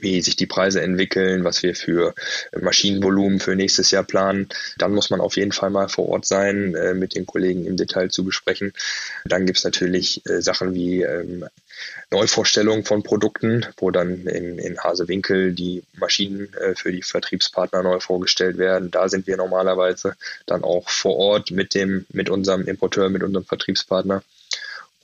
wie 0.00 0.22
sich 0.22 0.36
die 0.36 0.46
Preise 0.46 0.80
entwickeln, 0.80 1.44
was 1.44 1.62
wir 1.62 1.74
für 1.74 2.14
Maschinenvolumen 2.58 3.38
für 3.38 3.54
nächstes 3.54 3.90
Jahr 3.90 4.04
planen. 4.04 4.48
Dann 4.78 4.94
muss 4.94 5.10
man 5.10 5.20
auf 5.20 5.36
jeden 5.36 5.52
Fall 5.52 5.70
mal 5.70 5.88
vor 5.88 6.08
Ort 6.08 6.24
sein, 6.24 6.74
äh, 6.74 6.94
mit 6.94 7.14
den 7.14 7.26
Kollegen 7.26 7.66
im 7.66 7.76
Detail 7.76 8.08
zu 8.08 8.24
besprechen. 8.24 8.72
Dann 9.26 9.44
gibt's 9.44 9.64
natürlich 9.64 10.22
äh, 10.26 10.40
Sachen 10.40 10.74
wie 10.74 11.02
ähm, 11.02 11.44
Neuvorstellungen 12.10 12.84
von 12.84 13.02
Produkten, 13.02 13.66
wo 13.76 13.90
dann 13.90 14.26
in, 14.26 14.58
in 14.58 14.78
Hasewinkel 14.78 15.52
die 15.52 15.82
Maschinen 15.94 16.52
äh, 16.54 16.74
für 16.74 16.90
die 16.90 17.02
Vertriebspartner 17.02 17.82
neu 17.82 18.00
vorgestellt 18.00 18.56
werden. 18.56 18.90
Da 18.90 19.08
sind 19.10 19.26
wir 19.26 19.36
normalerweise 19.36 20.16
dann 20.46 20.64
auch 20.64 20.88
vor 20.88 21.16
Ort 21.16 21.50
mit 21.50 21.74
dem, 21.74 22.06
mit 22.10 22.30
unserem 22.30 22.66
Importeur, 22.66 23.10
mit 23.10 23.22
unserem 23.22 23.44
Vertriebspartner 23.44 24.22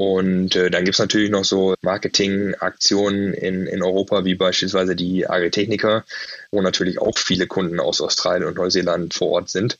und 0.01 0.57
äh, 0.57 0.71
dann 0.71 0.87
gibt's 0.87 0.99
natürlich 0.99 1.29
noch 1.29 1.45
so 1.45 1.75
Marketingaktionen 1.83 3.35
in, 3.35 3.67
in 3.67 3.83
Europa, 3.83 4.25
wie 4.25 4.35
beispielsweise 4.35 4.97
die 4.97 5.29
Agritechnica, 5.29 6.07
wo 6.51 6.63
natürlich 6.63 6.99
auch 6.99 7.19
viele 7.19 7.47
Kunden 7.47 7.79
aus 7.81 8.01
Australien 8.01 8.49
und 8.49 8.57
Neuseeland 8.57 9.13
vor 9.13 9.29
Ort 9.29 9.51
sind. 9.51 9.77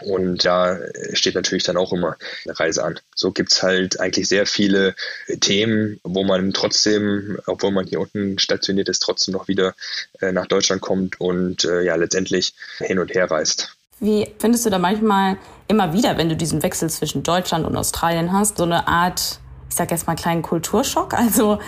Und 0.00 0.46
da 0.46 0.78
steht 1.12 1.34
natürlich 1.34 1.64
dann 1.64 1.76
auch 1.76 1.92
immer 1.92 2.16
eine 2.46 2.58
Reise 2.58 2.82
an. 2.82 2.98
So 3.14 3.30
gibt's 3.30 3.62
halt 3.62 4.00
eigentlich 4.00 4.26
sehr 4.26 4.46
viele 4.46 4.94
Themen, 5.40 6.00
wo 6.02 6.24
man 6.24 6.54
trotzdem, 6.54 7.38
obwohl 7.44 7.72
man 7.72 7.86
hier 7.86 8.00
unten 8.00 8.38
stationiert 8.38 8.88
ist, 8.88 9.00
trotzdem 9.00 9.34
noch 9.34 9.48
wieder 9.48 9.74
äh, 10.22 10.32
nach 10.32 10.46
Deutschland 10.46 10.80
kommt 10.80 11.20
und 11.20 11.66
äh, 11.66 11.82
ja 11.82 11.96
letztendlich 11.96 12.54
hin 12.78 12.98
und 12.98 13.12
her 13.12 13.30
reist. 13.30 13.76
Wie 14.00 14.28
findest 14.38 14.64
du 14.64 14.70
da 14.70 14.78
manchmal 14.78 15.36
immer 15.68 15.92
wieder, 15.92 16.16
wenn 16.16 16.30
du 16.30 16.36
diesen 16.36 16.62
Wechsel 16.62 16.88
zwischen 16.88 17.22
Deutschland 17.22 17.66
und 17.66 17.76
Australien 17.76 18.32
hast, 18.32 18.56
so 18.56 18.64
eine 18.64 18.88
Art 18.88 19.41
ich 19.72 19.76
sage 19.76 19.92
jetzt 19.92 20.06
mal, 20.06 20.16
kleinen 20.16 20.42
Kulturschock? 20.42 21.14
Also 21.14 21.58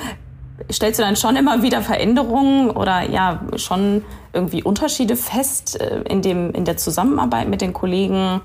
stellst 0.70 1.00
du 1.00 1.02
dann 1.02 1.16
schon 1.16 1.36
immer 1.36 1.62
wieder 1.62 1.80
Veränderungen 1.80 2.70
oder 2.70 3.00
ja 3.00 3.40
schon 3.56 4.04
irgendwie 4.34 4.62
Unterschiede 4.62 5.16
fest 5.16 5.80
äh, 5.80 6.02
in, 6.02 6.20
dem, 6.20 6.50
in 6.52 6.66
der 6.66 6.76
Zusammenarbeit 6.76 7.48
mit 7.48 7.62
den 7.62 7.72
Kollegen 7.72 8.42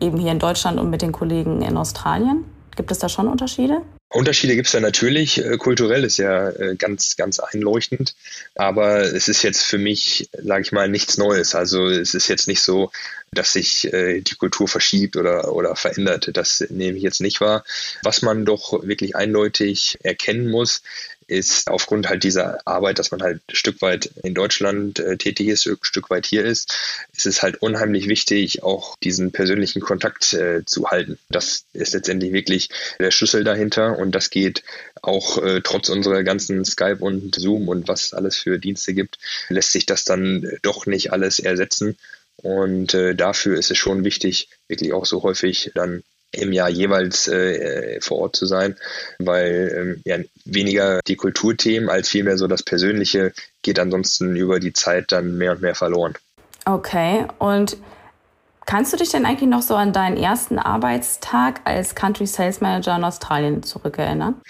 eben 0.00 0.18
hier 0.18 0.32
in 0.32 0.38
Deutschland 0.38 0.80
und 0.80 0.88
mit 0.88 1.02
den 1.02 1.12
Kollegen 1.12 1.60
in 1.60 1.76
Australien? 1.76 2.44
Gibt 2.76 2.90
es 2.90 2.98
da 2.98 3.10
schon 3.10 3.28
Unterschiede? 3.28 3.82
Unterschiede 4.14 4.54
gibt 4.54 4.66
es 4.66 4.72
da 4.72 4.80
natürlich. 4.80 5.38
Äh, 5.38 5.56
kulturell 5.56 6.04
ist 6.04 6.18
ja 6.18 6.48
äh, 6.50 6.76
ganz, 6.76 7.16
ganz 7.16 7.40
einleuchtend. 7.40 8.14
Aber 8.54 9.00
es 9.00 9.26
ist 9.28 9.42
jetzt 9.42 9.62
für 9.62 9.78
mich, 9.78 10.28
sage 10.32 10.62
ich 10.62 10.72
mal, 10.72 10.88
nichts 10.88 11.18
Neues. 11.18 11.54
Also 11.54 11.88
es 11.88 12.14
ist 12.14 12.28
jetzt 12.28 12.46
nicht 12.46 12.60
so, 12.60 12.92
dass 13.32 13.52
sich 13.52 13.92
äh, 13.92 14.20
die 14.20 14.36
Kultur 14.36 14.68
verschiebt 14.68 15.16
oder, 15.16 15.52
oder 15.52 15.74
verändert. 15.74 16.30
Das 16.32 16.64
nehme 16.70 16.96
ich 16.96 17.02
jetzt 17.02 17.20
nicht 17.20 17.40
wahr. 17.40 17.64
Was 18.02 18.22
man 18.22 18.44
doch 18.44 18.84
wirklich 18.84 19.16
eindeutig 19.16 19.98
erkennen 20.02 20.48
muss, 20.48 20.82
ist 21.26 21.68
aufgrund 21.68 22.08
halt 22.08 22.24
dieser 22.24 22.58
Arbeit, 22.66 22.98
dass 22.98 23.10
man 23.10 23.22
halt 23.22 23.40
ein 23.48 23.56
Stück 23.56 23.82
weit 23.82 24.10
in 24.22 24.34
Deutschland 24.34 24.98
äh, 24.98 25.16
tätig 25.16 25.48
ist, 25.48 25.66
ein 25.66 25.76
Stück 25.82 26.10
weit 26.10 26.26
hier 26.26 26.44
ist, 26.44 26.74
ist 27.16 27.26
es 27.26 27.42
halt 27.42 27.62
unheimlich 27.62 28.08
wichtig, 28.08 28.62
auch 28.62 28.96
diesen 28.98 29.32
persönlichen 29.32 29.80
Kontakt 29.80 30.32
äh, 30.34 30.64
zu 30.64 30.90
halten. 30.90 31.18
Das 31.28 31.64
ist 31.72 31.94
letztendlich 31.94 32.32
wirklich 32.32 32.68
der 32.98 33.10
Schlüssel 33.10 33.44
dahinter 33.44 33.98
und 33.98 34.12
das 34.14 34.30
geht 34.30 34.62
auch 35.02 35.42
äh, 35.42 35.60
trotz 35.62 35.88
unserer 35.88 36.22
ganzen 36.22 36.64
Skype 36.64 36.98
und 37.00 37.34
Zoom 37.34 37.68
und 37.68 37.88
was 37.88 38.06
es 38.06 38.14
alles 38.14 38.36
für 38.36 38.58
Dienste 38.58 38.94
gibt, 38.94 39.18
lässt 39.48 39.72
sich 39.72 39.86
das 39.86 40.04
dann 40.04 40.58
doch 40.62 40.86
nicht 40.86 41.12
alles 41.12 41.38
ersetzen. 41.38 41.96
Und 42.36 42.94
äh, 42.94 43.14
dafür 43.14 43.58
ist 43.58 43.70
es 43.70 43.78
schon 43.78 44.04
wichtig, 44.04 44.48
wirklich 44.68 44.92
auch 44.92 45.06
so 45.06 45.22
häufig 45.22 45.70
dann 45.74 46.02
im 46.34 46.52
Jahr 46.52 46.68
jeweils 46.68 47.28
äh, 47.28 48.00
vor 48.00 48.18
Ort 48.18 48.36
zu 48.36 48.46
sein, 48.46 48.76
weil 49.18 49.72
ähm, 49.76 50.02
ja, 50.04 50.18
weniger 50.44 51.00
die 51.06 51.16
Kulturthemen 51.16 51.88
als 51.88 52.08
vielmehr 52.08 52.36
so 52.36 52.46
das 52.46 52.62
Persönliche 52.62 53.32
geht 53.62 53.78
ansonsten 53.78 54.36
über 54.36 54.60
die 54.60 54.72
Zeit 54.72 55.12
dann 55.12 55.36
mehr 55.36 55.52
und 55.52 55.62
mehr 55.62 55.74
verloren. 55.74 56.14
Okay, 56.64 57.26
und 57.38 57.76
kannst 58.66 58.92
du 58.92 58.96
dich 58.96 59.10
denn 59.10 59.26
eigentlich 59.26 59.50
noch 59.50 59.62
so 59.62 59.74
an 59.74 59.92
deinen 59.92 60.16
ersten 60.16 60.58
Arbeitstag 60.58 61.60
als 61.64 61.94
Country 61.94 62.26
Sales 62.26 62.60
Manager 62.60 62.96
in 62.96 63.04
Australien 63.04 63.62
zurückerinnern? 63.62 64.40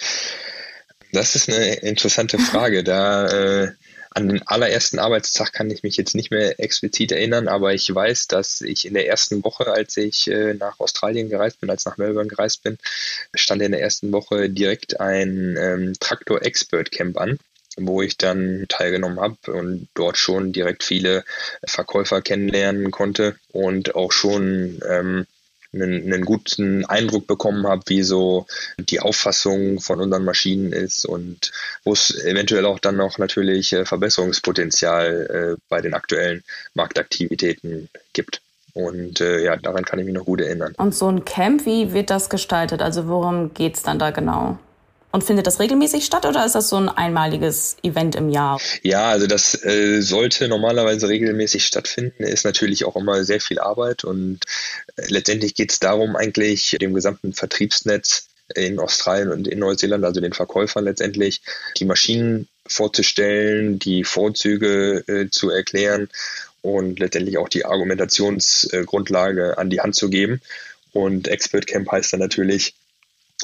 Das 1.12 1.36
ist 1.36 1.48
eine 1.48 1.74
interessante 1.76 2.38
Frage. 2.38 2.82
Da 2.82 3.26
äh, 3.28 3.72
an 4.14 4.28
den 4.28 4.46
allerersten 4.46 5.00
Arbeitstag 5.00 5.52
kann 5.52 5.70
ich 5.70 5.82
mich 5.82 5.96
jetzt 5.96 6.14
nicht 6.14 6.30
mehr 6.30 6.60
explizit 6.60 7.10
erinnern, 7.12 7.48
aber 7.48 7.74
ich 7.74 7.92
weiß, 7.92 8.28
dass 8.28 8.60
ich 8.60 8.86
in 8.86 8.94
der 8.94 9.08
ersten 9.08 9.42
Woche, 9.44 9.66
als 9.72 9.96
ich 9.96 10.30
äh, 10.30 10.54
nach 10.54 10.78
Australien 10.78 11.28
gereist 11.28 11.60
bin, 11.60 11.68
als 11.68 11.84
nach 11.84 11.96
Melbourne 11.96 12.28
gereist 12.28 12.62
bin, 12.62 12.78
stand 13.34 13.60
in 13.60 13.72
der 13.72 13.82
ersten 13.82 14.12
Woche 14.12 14.48
direkt 14.48 15.00
ein 15.00 15.56
ähm, 15.58 15.92
Traktor 15.98 16.42
Expert 16.42 16.90
Camp 16.90 17.18
an 17.18 17.38
wo 17.76 18.02
ich 18.02 18.16
dann 18.16 18.66
teilgenommen 18.68 19.20
habe 19.20 19.52
und 19.52 19.88
dort 19.94 20.16
schon 20.16 20.52
direkt 20.52 20.84
viele 20.84 21.24
Verkäufer 21.66 22.22
kennenlernen 22.22 22.92
konnte 22.92 23.36
und 23.50 23.96
auch 23.96 24.12
schon 24.12 24.80
ähm, 24.88 25.26
einen, 25.74 26.12
einen 26.12 26.24
guten 26.24 26.84
Eindruck 26.84 27.26
bekommen 27.26 27.66
habe, 27.66 27.82
wie 27.86 28.02
so 28.02 28.46
die 28.78 29.00
Auffassung 29.00 29.80
von 29.80 30.00
unseren 30.00 30.24
Maschinen 30.24 30.72
ist 30.72 31.04
und 31.04 31.52
wo 31.84 31.92
es 31.92 32.14
eventuell 32.24 32.66
auch 32.66 32.78
dann 32.78 32.96
noch 32.96 33.18
natürlich 33.18 33.72
äh, 33.72 33.84
Verbesserungspotenzial 33.84 35.56
äh, 35.56 35.60
bei 35.68 35.80
den 35.80 35.94
aktuellen 35.94 36.42
Marktaktivitäten 36.74 37.88
gibt. 38.12 38.40
Und 38.74 39.20
äh, 39.20 39.44
ja, 39.44 39.56
daran 39.56 39.84
kann 39.84 40.00
ich 40.00 40.04
mich 40.04 40.14
noch 40.14 40.24
gut 40.24 40.40
erinnern. 40.40 40.74
Und 40.78 40.94
so 40.94 41.08
ein 41.08 41.24
Camp, 41.24 41.64
wie 41.64 41.92
wird 41.92 42.10
das 42.10 42.28
gestaltet? 42.28 42.82
Also 42.82 43.06
worum 43.06 43.54
geht 43.54 43.76
es 43.76 43.82
dann 43.82 44.00
da 44.00 44.10
genau? 44.10 44.58
Und 45.14 45.22
findet 45.22 45.46
das 45.46 45.60
regelmäßig 45.60 46.04
statt 46.04 46.26
oder 46.26 46.44
ist 46.44 46.56
das 46.56 46.68
so 46.68 46.74
ein 46.74 46.88
einmaliges 46.88 47.76
Event 47.84 48.16
im 48.16 48.30
Jahr? 48.30 48.60
Ja, 48.82 49.10
also 49.10 49.28
das 49.28 49.54
äh, 49.64 50.00
sollte 50.00 50.48
normalerweise 50.48 51.08
regelmäßig 51.08 51.64
stattfinden. 51.64 52.24
Ist 52.24 52.44
natürlich 52.44 52.84
auch 52.84 52.96
immer 52.96 53.22
sehr 53.22 53.40
viel 53.40 53.60
Arbeit 53.60 54.02
und 54.02 54.40
äh, 54.96 55.04
letztendlich 55.06 55.54
geht 55.54 55.70
es 55.70 55.78
darum, 55.78 56.16
eigentlich 56.16 56.76
dem 56.80 56.94
gesamten 56.94 57.32
Vertriebsnetz 57.32 58.26
in 58.56 58.80
Australien 58.80 59.30
und 59.30 59.46
in 59.46 59.60
Neuseeland, 59.60 60.04
also 60.04 60.20
den 60.20 60.32
Verkäufern 60.32 60.82
letztendlich, 60.82 61.42
die 61.76 61.84
Maschinen 61.84 62.48
vorzustellen, 62.66 63.78
die 63.78 64.02
Vorzüge 64.02 65.04
äh, 65.06 65.30
zu 65.30 65.48
erklären 65.48 66.08
und 66.60 66.98
letztendlich 66.98 67.38
auch 67.38 67.48
die 67.48 67.64
Argumentationsgrundlage 67.64 69.58
an 69.58 69.70
die 69.70 69.80
Hand 69.80 69.94
zu 69.94 70.10
geben. 70.10 70.40
Und 70.92 71.28
Expert 71.28 71.68
Camp 71.68 71.88
heißt 71.92 72.12
dann 72.12 72.20
natürlich, 72.20 72.74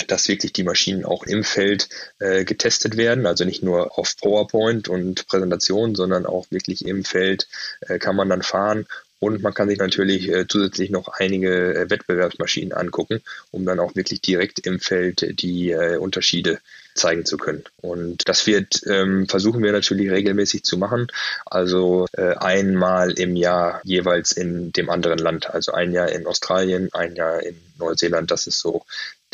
dass 0.07 0.29
wirklich 0.29 0.53
die 0.53 0.65
Maschinen 0.65 1.05
auch 1.05 1.25
im 1.25 1.45
Feld 1.45 1.89
äh, 2.19 2.45
getestet 2.45 2.97
werden, 2.97 3.27
also 3.27 3.45
nicht 3.45 3.63
nur 3.63 3.99
auf 3.99 4.17
PowerPoint 4.17 4.89
und 4.89 5.27
Präsentation, 5.27 5.95
sondern 5.95 6.27
auch 6.27 6.47
wirklich 6.51 6.87
im 6.87 7.05
Feld 7.05 7.49
äh, 7.81 7.99
kann 7.99 8.17
man 8.17 8.29
dann 8.29 8.43
fahren 8.43 8.87
und 9.21 9.43
man 9.43 9.53
kann 9.53 9.69
sich 9.69 9.79
natürlich 9.79 10.29
äh, 10.31 10.47
zusätzlich 10.49 10.91
noch 10.91 11.09
einige 11.09 11.75
äh, 11.75 11.91
Wettbewerbsmaschinen 11.91 12.73
angucken, 12.73 13.21
um 13.51 13.67
dann 13.67 13.79
auch 13.79 13.95
wirklich 13.95 14.23
direkt 14.23 14.61
im 14.61 14.81
Feld 14.81 15.41
die 15.43 15.71
äh, 15.71 15.99
Unterschiede 15.99 16.59
zeigen 16.95 17.27
zu 17.27 17.37
können. 17.37 17.63
Und 17.83 18.29
das 18.29 18.47
wird 18.47 18.81
ähm, 18.87 19.29
versuchen 19.29 19.63
wir 19.63 19.73
natürlich 19.73 20.11
regelmäßig 20.11 20.65
zu 20.65 20.79
machen. 20.79 21.09
Also 21.45 22.07
äh, 22.13 22.35
einmal 22.35 23.13
im 23.13 23.37
Jahr 23.37 23.83
jeweils 23.85 24.33
in 24.33 24.73
dem 24.73 24.89
anderen 24.89 25.19
Land. 25.19 25.51
Also 25.51 25.73
ein 25.73 25.93
Jahr 25.93 26.11
in 26.11 26.27
Australien, 26.27 26.89
ein 26.93 27.15
Jahr 27.15 27.43
in 27.43 27.57
Neuseeland. 27.81 28.31
Das 28.31 28.47
ist 28.47 28.61
so 28.61 28.85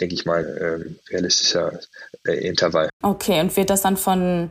denke 0.00 0.14
ich 0.14 0.26
mal, 0.26 0.44
ähm, 0.60 0.98
realistischer 1.10 1.80
äh, 2.26 2.46
Intervall. 2.46 2.90
Okay, 3.02 3.40
und 3.40 3.56
wird 3.56 3.70
das 3.70 3.82
dann 3.82 3.96
von 3.96 4.50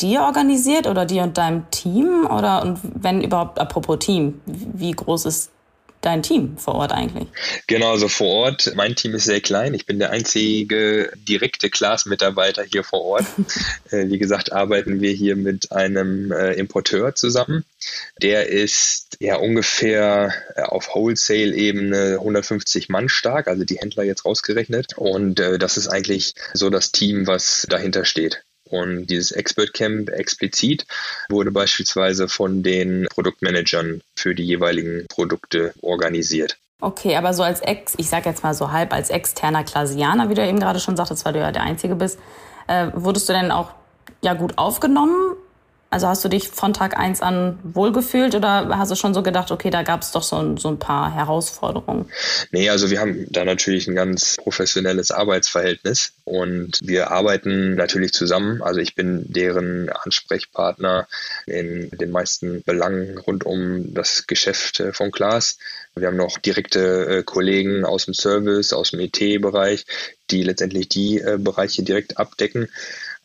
dir 0.00 0.22
organisiert 0.22 0.86
oder 0.86 1.06
dir 1.06 1.22
und 1.22 1.38
deinem 1.38 1.70
Team? 1.70 2.26
Oder 2.26 2.62
und 2.62 2.78
wenn 2.82 3.22
überhaupt, 3.22 3.58
apropos 3.58 3.98
Team, 3.98 4.40
wie 4.46 4.92
groß 4.92 5.26
ist 5.26 5.50
dein 6.06 6.22
Team 6.22 6.56
vor 6.56 6.76
Ort 6.76 6.92
eigentlich? 6.92 7.28
Genau, 7.66 7.90
also 7.90 8.08
vor 8.08 8.28
Ort, 8.28 8.72
mein 8.76 8.94
Team 8.94 9.14
ist 9.14 9.24
sehr 9.24 9.40
klein. 9.40 9.74
Ich 9.74 9.86
bin 9.86 9.98
der 9.98 10.10
einzige 10.10 11.12
direkte 11.16 11.68
Class-Mitarbeiter 11.68 12.62
hier 12.62 12.84
vor 12.84 13.02
Ort. 13.02 13.26
äh, 13.90 14.08
wie 14.08 14.18
gesagt, 14.18 14.52
arbeiten 14.52 15.00
wir 15.00 15.12
hier 15.12 15.36
mit 15.36 15.72
einem 15.72 16.30
äh, 16.30 16.52
Importeur 16.52 17.14
zusammen. 17.14 17.64
Der 18.22 18.48
ist 18.48 19.16
ja 19.18 19.36
ungefähr 19.36 20.32
äh, 20.54 20.62
auf 20.62 20.94
Wholesale-Ebene 20.94 22.18
150 22.20 22.88
Mann 22.88 23.08
stark, 23.08 23.48
also 23.48 23.64
die 23.64 23.78
Händler 23.78 24.04
jetzt 24.04 24.24
rausgerechnet. 24.24 24.96
Und 24.96 25.38
das 25.38 25.76
ist 25.76 25.88
eigentlich 25.88 26.34
so 26.54 26.70
das 26.70 26.92
Team, 26.92 27.26
was 27.26 27.66
dahinter 27.68 28.04
steht. 28.04 28.44
Und 28.68 29.06
dieses 29.06 29.32
Expert 29.32 29.72
Camp 29.74 30.10
explizit 30.10 30.86
wurde 31.28 31.50
beispielsweise 31.50 32.28
von 32.28 32.62
den 32.62 33.06
Produktmanagern 33.10 34.00
für 34.16 34.34
die 34.34 34.44
jeweiligen 34.44 35.06
Produkte 35.08 35.72
organisiert. 35.82 36.58
Okay, 36.80 37.16
aber 37.16 37.32
so 37.32 37.42
als 37.42 37.60
Ex, 37.60 37.94
ich 37.96 38.08
sag 38.08 38.26
jetzt 38.26 38.42
mal 38.42 38.54
so 38.54 38.70
halb 38.70 38.92
als 38.92 39.08
externer 39.08 39.64
Klasianer, 39.64 40.28
wie 40.28 40.34
du 40.34 40.46
eben 40.46 40.60
gerade 40.60 40.80
schon 40.80 40.96
sagtest, 40.96 41.24
weil 41.24 41.32
du 41.32 41.38
ja 41.38 41.52
der 41.52 41.62
Einzige 41.62 41.94
bist, 41.94 42.18
äh, 42.66 42.88
wurdest 42.92 43.28
du 43.28 43.32
denn 43.32 43.50
auch 43.50 43.70
ja 44.20 44.34
gut 44.34 44.58
aufgenommen 44.58 45.35
also 45.88 46.08
hast 46.08 46.24
du 46.24 46.28
dich 46.28 46.48
von 46.48 46.74
Tag 46.74 46.98
1 46.98 47.22
an 47.22 47.58
wohlgefühlt 47.62 48.34
oder 48.34 48.76
hast 48.76 48.90
du 48.90 48.96
schon 48.96 49.14
so 49.14 49.22
gedacht, 49.22 49.50
okay, 49.50 49.70
da 49.70 49.82
gab 49.82 50.02
es 50.02 50.10
doch 50.10 50.22
so, 50.22 50.56
so 50.56 50.68
ein 50.68 50.78
paar 50.78 51.14
Herausforderungen? 51.14 52.10
Nee, 52.50 52.68
also 52.70 52.90
wir 52.90 53.00
haben 53.00 53.26
da 53.30 53.44
natürlich 53.44 53.86
ein 53.86 53.94
ganz 53.94 54.36
professionelles 54.36 55.10
Arbeitsverhältnis 55.12 56.12
und 56.24 56.80
wir 56.82 57.12
arbeiten 57.12 57.76
natürlich 57.76 58.12
zusammen. 58.12 58.62
Also 58.62 58.80
ich 58.80 58.94
bin 58.94 59.32
deren 59.32 59.88
Ansprechpartner 59.88 61.06
in 61.46 61.90
den 61.90 62.10
meisten 62.10 62.62
Belangen 62.64 63.18
rund 63.18 63.44
um 63.44 63.94
das 63.94 64.26
Geschäft 64.26 64.80
äh, 64.80 64.92
von 64.92 65.12
Klaas. 65.12 65.58
Wir 65.94 66.08
haben 66.08 66.16
noch 66.16 66.36
direkte 66.38 67.06
äh, 67.06 67.22
Kollegen 67.22 67.86
aus 67.86 68.04
dem 68.04 68.12
Service, 68.12 68.74
aus 68.74 68.90
dem 68.90 69.00
IT-Bereich, 69.00 69.86
die 70.30 70.42
letztendlich 70.42 70.90
die 70.90 71.20
äh, 71.20 71.38
Bereiche 71.38 71.82
direkt 71.84 72.18
abdecken. 72.18 72.68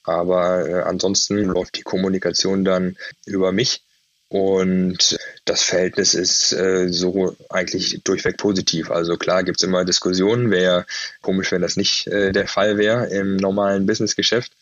Aber 0.03 0.67
äh, 0.67 0.81
ansonsten 0.81 1.37
läuft 1.37 1.77
die 1.77 1.83
Kommunikation 1.83 2.65
dann 2.65 2.97
über 3.25 3.51
mich. 3.51 3.83
Und 4.31 5.19
das 5.43 5.61
Verhältnis 5.61 6.13
ist 6.13 6.53
äh, 6.53 6.87
so 6.87 7.35
eigentlich 7.49 8.01
durchweg 8.05 8.37
positiv. 8.37 8.89
Also 8.89 9.17
klar 9.17 9.43
gibt's 9.43 9.61
immer 9.61 9.83
Diskussionen, 9.83 10.51
wäre 10.51 10.85
komisch, 11.21 11.51
wenn 11.51 11.61
das 11.61 11.75
nicht 11.75 12.07
äh, 12.07 12.31
der 12.31 12.47
Fall 12.47 12.77
wäre 12.77 13.07
im 13.07 13.35
normalen 13.35 13.85
Businessgeschäft, 13.85 14.53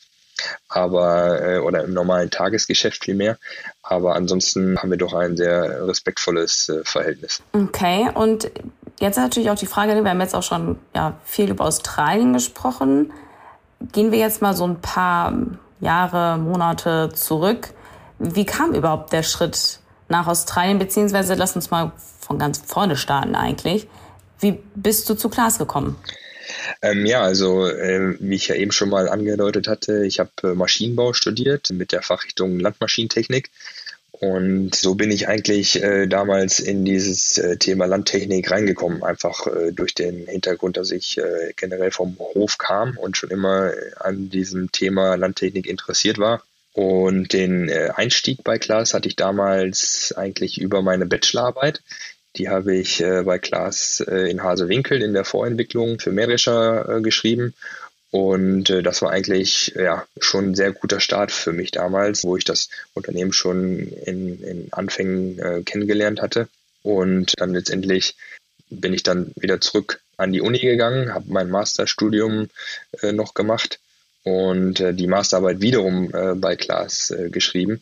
aber 0.70 1.40
äh, 1.40 1.60
oder 1.60 1.84
im 1.84 1.94
normalen 1.94 2.32
Tagesgeschäft 2.32 3.04
vielmehr. 3.04 3.38
Aber 3.84 4.16
ansonsten 4.16 4.80
haben 4.80 4.90
wir 4.90 4.98
doch 4.98 5.14
ein 5.14 5.38
sehr 5.38 5.88
respektvolles 5.88 6.70
äh, 6.70 6.84
Verhältnis. 6.84 7.44
Okay, 7.54 8.10
und 8.16 8.50
jetzt 9.00 9.18
natürlich 9.18 9.52
auch 9.52 9.60
die 9.60 9.68
Frage, 9.68 10.04
wir 10.04 10.10
haben 10.10 10.22
jetzt 10.22 10.34
auch 10.34 10.42
schon 10.42 10.80
ja, 10.96 11.20
viel 11.26 11.52
über 11.52 11.66
Australien 11.66 12.34
gesprochen. 12.34 13.14
Gehen 13.92 14.12
wir 14.12 14.20
jetzt 14.20 14.42
mal 14.42 14.56
so 14.56 14.66
ein 14.66 14.82
paar 14.82 15.34
Jahre, 15.80 16.38
Monate 16.38 17.10
zurück. 17.14 17.70
Wie 18.20 18.46
kam 18.46 18.74
überhaupt 18.74 19.14
der 19.14 19.24
Schritt 19.24 19.80
nach 20.10 20.28
Australien, 20.28 20.80
beziehungsweise 20.80 21.36
lass 21.36 21.56
uns 21.56 21.72
mal 21.72 21.92
von 22.20 22.38
ganz 22.38 22.62
vorne 22.66 22.98
starten 22.98 23.36
eigentlich. 23.36 23.88
Wie 24.40 24.60
bist 24.76 25.10
du 25.10 25.16
zu 25.16 25.30
Klaas 25.30 25.58
gekommen? 25.58 25.96
Ähm, 26.82 27.06
ja, 27.06 27.22
also 27.22 27.68
äh, 27.68 28.16
wie 28.20 28.36
ich 28.36 28.48
ja 28.48 28.56
eben 28.56 28.72
schon 28.72 28.90
mal 28.90 29.08
angedeutet 29.08 29.68
hatte, 29.68 30.06
ich 30.06 30.20
habe 30.20 30.32
äh, 30.44 30.48
Maschinenbau 30.56 31.14
studiert 31.14 31.70
mit 31.72 31.92
der 31.92 32.02
Fachrichtung 32.02 32.60
Landmaschinentechnik 32.60 33.52
und 34.20 34.76
so 34.76 34.96
bin 34.96 35.12
ich 35.12 35.30
eigentlich 35.30 35.82
äh, 35.82 36.06
damals 36.08 36.60
in 36.60 36.84
dieses 36.84 37.38
äh, 37.38 37.56
Thema 37.56 37.86
Landtechnik 37.86 38.52
reingekommen, 38.52 39.02
einfach 39.02 39.48
äh, 39.48 39.72
durch 39.72 39.96
den 39.96 40.28
Hintergrund, 40.28 40.76
dass 40.76 40.92
ich 40.92 41.18
äh, 41.18 41.54
generell 41.56 41.92
vom 41.92 42.18
Hof 42.20 42.58
kam 42.58 42.98
und 42.98 43.16
schon 43.16 43.30
immer 43.30 43.72
an 43.98 44.30
diesem 44.30 44.74
Thema 44.74 45.16
Landtechnik 45.16 45.68
interessiert 45.68 46.18
war. 46.18 46.44
Und 46.74 47.32
den 47.32 47.70
äh, 47.70 47.92
Einstieg 47.96 48.44
bei 48.44 48.58
Klaas 48.58 48.94
hatte 48.94 49.08
ich 49.08 49.16
damals 49.16 50.14
eigentlich 50.18 50.60
über 50.60 50.82
meine 50.82 51.06
Bachelorarbeit. 51.06 51.82
Die 52.36 52.50
habe 52.50 52.76
ich 52.76 53.00
äh, 53.02 53.24
bei 53.24 53.40
Klaas 53.40 54.02
in 54.02 54.44
Hasewinkel 54.44 55.02
in 55.02 55.14
der 55.14 55.24
Vorentwicklung 55.24 56.00
für 56.00 56.12
Mähdrescher 56.12 57.00
geschrieben 57.02 57.54
Und 58.12 58.70
äh, 58.70 58.82
das 58.82 59.02
war 59.02 59.12
eigentlich 59.12 59.74
ja 59.76 60.06
schon 60.20 60.52
ein 60.52 60.56
sehr 60.56 60.72
guter 60.72 61.00
Start 61.00 61.32
für 61.32 61.54
mich 61.54 61.72
damals, 61.72 62.24
wo 62.24 62.38
ich 62.38 62.44
das 62.44 62.70
Unternehmen 62.94 63.34
schon 63.34 63.80
in, 63.80 64.42
in 64.44 64.68
Anfängen 64.72 65.40
äh, 65.40 65.62
kennengelernt 65.64 66.22
hatte. 66.22 66.48
Und 66.82 67.34
dann 67.40 67.54
letztendlich 67.54 68.16
bin 68.70 68.94
ich 68.94 69.04
dann 69.04 69.32
wieder 69.36 69.62
zurück 69.62 70.02
an 70.18 70.34
die 70.34 70.42
Uni 70.42 70.60
gegangen, 70.60 71.14
habe 71.14 71.26
mein 71.28 71.50
Masterstudium 71.50 72.50
äh, 73.02 73.12
noch 73.12 73.34
gemacht 73.34 73.80
und 74.24 74.80
äh, 74.80 74.94
die 74.94 75.08
Masterarbeit 75.08 75.62
wiederum 75.62 76.14
äh, 76.14 76.36
bei 76.36 76.56
Klaas 76.56 77.12
äh, 77.12 77.30
geschrieben. 77.30 77.82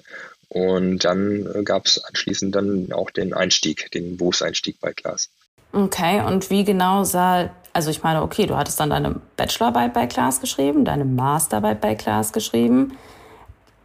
Und 0.49 1.03
dann 1.03 1.47
äh, 1.53 1.63
gab 1.63 1.87
es 1.87 2.03
anschließend 2.03 2.55
dann 2.55 2.91
auch 2.91 3.11
den 3.11 3.33
Einstieg, 3.33 3.91
den 3.91 4.17
Berufseinstieg 4.17 4.79
bei 4.79 4.93
Klaas. 4.93 5.29
Okay, 5.73 6.21
und 6.21 6.49
wie 6.49 6.63
genau 6.63 7.03
sah, 7.03 7.49
also 7.77 7.89
ich 7.91 8.03
meine, 8.03 8.23
okay, 8.23 8.47
du 8.47 8.57
hattest 8.57 8.79
dann 8.79 8.89
deine 8.89 9.21
Bachelorarbeit 9.37 9.93
bei 9.93 10.07
Klaas 10.07 10.41
geschrieben, 10.41 10.83
deine 10.83 11.05
Masterarbeit 11.05 11.79
bei 11.79 11.95
Klaas 11.95 12.33
geschrieben 12.33 12.97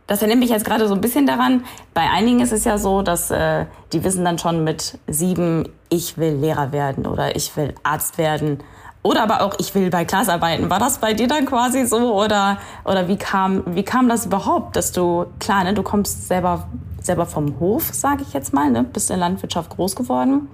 das 0.06 0.20
erinnert 0.20 0.40
mich 0.40 0.50
jetzt 0.50 0.64
gerade 0.64 0.88
so 0.88 0.94
ein 0.94 1.00
bisschen 1.00 1.26
daran. 1.26 1.64
Bei 1.94 2.10
einigen 2.10 2.40
ist 2.40 2.52
es 2.52 2.64
ja 2.64 2.76
so, 2.76 3.00
dass 3.00 3.30
äh, 3.30 3.64
die 3.92 4.04
wissen 4.04 4.24
dann 4.24 4.38
schon 4.38 4.62
mit 4.62 4.98
sieben, 5.06 5.68
ich 5.88 6.18
will 6.18 6.34
Lehrer 6.34 6.70
werden 6.70 7.06
oder 7.06 7.34
ich 7.34 7.56
will 7.56 7.74
Arzt 7.82 8.18
werden. 8.18 8.58
Oder 9.02 9.22
aber 9.22 9.40
auch, 9.40 9.54
ich 9.58 9.74
will 9.74 9.90
bei 9.90 10.04
Klaas 10.04 10.28
arbeiten. 10.28 10.70
War 10.70 10.78
das 10.78 10.98
bei 10.98 11.14
dir 11.14 11.28
dann 11.28 11.46
quasi 11.46 11.86
so? 11.86 12.14
Oder, 12.14 12.58
oder 12.84 13.08
wie, 13.08 13.16
kam, 13.16 13.62
wie 13.74 13.84
kam 13.84 14.08
das 14.08 14.26
überhaupt, 14.26 14.76
dass 14.76 14.92
du, 14.92 15.26
klar, 15.40 15.64
ne, 15.64 15.74
du 15.74 15.82
kommst 15.82 16.28
selber, 16.28 16.68
selber 17.00 17.26
vom 17.26 17.58
Hof, 17.58 17.90
sage 17.92 18.22
ich 18.22 18.32
jetzt 18.32 18.52
mal, 18.52 18.70
ne, 18.70 18.84
bist 18.84 19.10
in 19.10 19.18
Landwirtschaft 19.18 19.70
groß 19.70 19.96
geworden. 19.96 20.48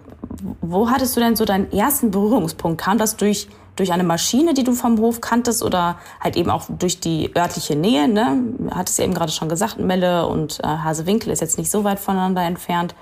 Wo 0.60 0.90
hattest 0.90 1.16
du 1.16 1.20
denn 1.20 1.36
so 1.36 1.44
deinen 1.44 1.72
ersten 1.72 2.10
Berührungspunkt? 2.10 2.80
Kam 2.80 2.98
das 2.98 3.16
durch 3.16 3.48
durch 3.78 3.92
eine 3.92 4.04
Maschine, 4.04 4.54
die 4.54 4.64
du 4.64 4.72
vom 4.72 4.98
Hof 4.98 5.20
kanntest 5.20 5.62
oder 5.62 5.98
halt 6.20 6.36
eben 6.36 6.50
auch 6.50 6.64
durch 6.68 6.98
die 6.98 7.34
örtliche 7.36 7.76
Nähe. 7.76 8.08
Ne? 8.08 8.42
Hattest 8.72 8.98
ja 8.98 9.04
eben 9.04 9.14
gerade 9.14 9.30
schon 9.30 9.48
gesagt, 9.48 9.78
Melle 9.78 10.26
und 10.26 10.58
äh, 10.60 10.66
Hasewinkel 10.66 11.32
ist 11.32 11.40
jetzt 11.40 11.58
nicht 11.58 11.70
so 11.70 11.84
weit 11.84 12.00
voneinander 12.00 12.42
entfernt. 12.42 12.94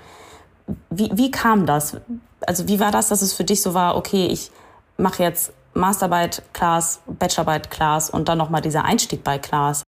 Wie, 0.89 1.09
wie 1.13 1.31
kam 1.31 1.65
das? 1.65 1.97
Also 2.45 2.67
wie 2.67 2.79
war 2.79 2.91
das, 2.91 3.09
dass 3.09 3.23
es 3.23 3.33
für 3.33 3.43
dich 3.43 3.61
so 3.61 3.73
war, 3.73 3.97
okay, 3.97 4.27
ich 4.27 4.51
mache 4.97 5.23
jetzt 5.23 5.51
Masterarbeit, 5.73 6.43
Class, 6.53 7.01
Bachelorarbeit, 7.07 7.71
Class 7.71 8.09
und 8.09 8.29
dann 8.29 8.37
nochmal 8.37 8.61
dieser 8.61 8.85
Einstieg 8.85 9.23
bei 9.23 9.39
Class? 9.39 9.83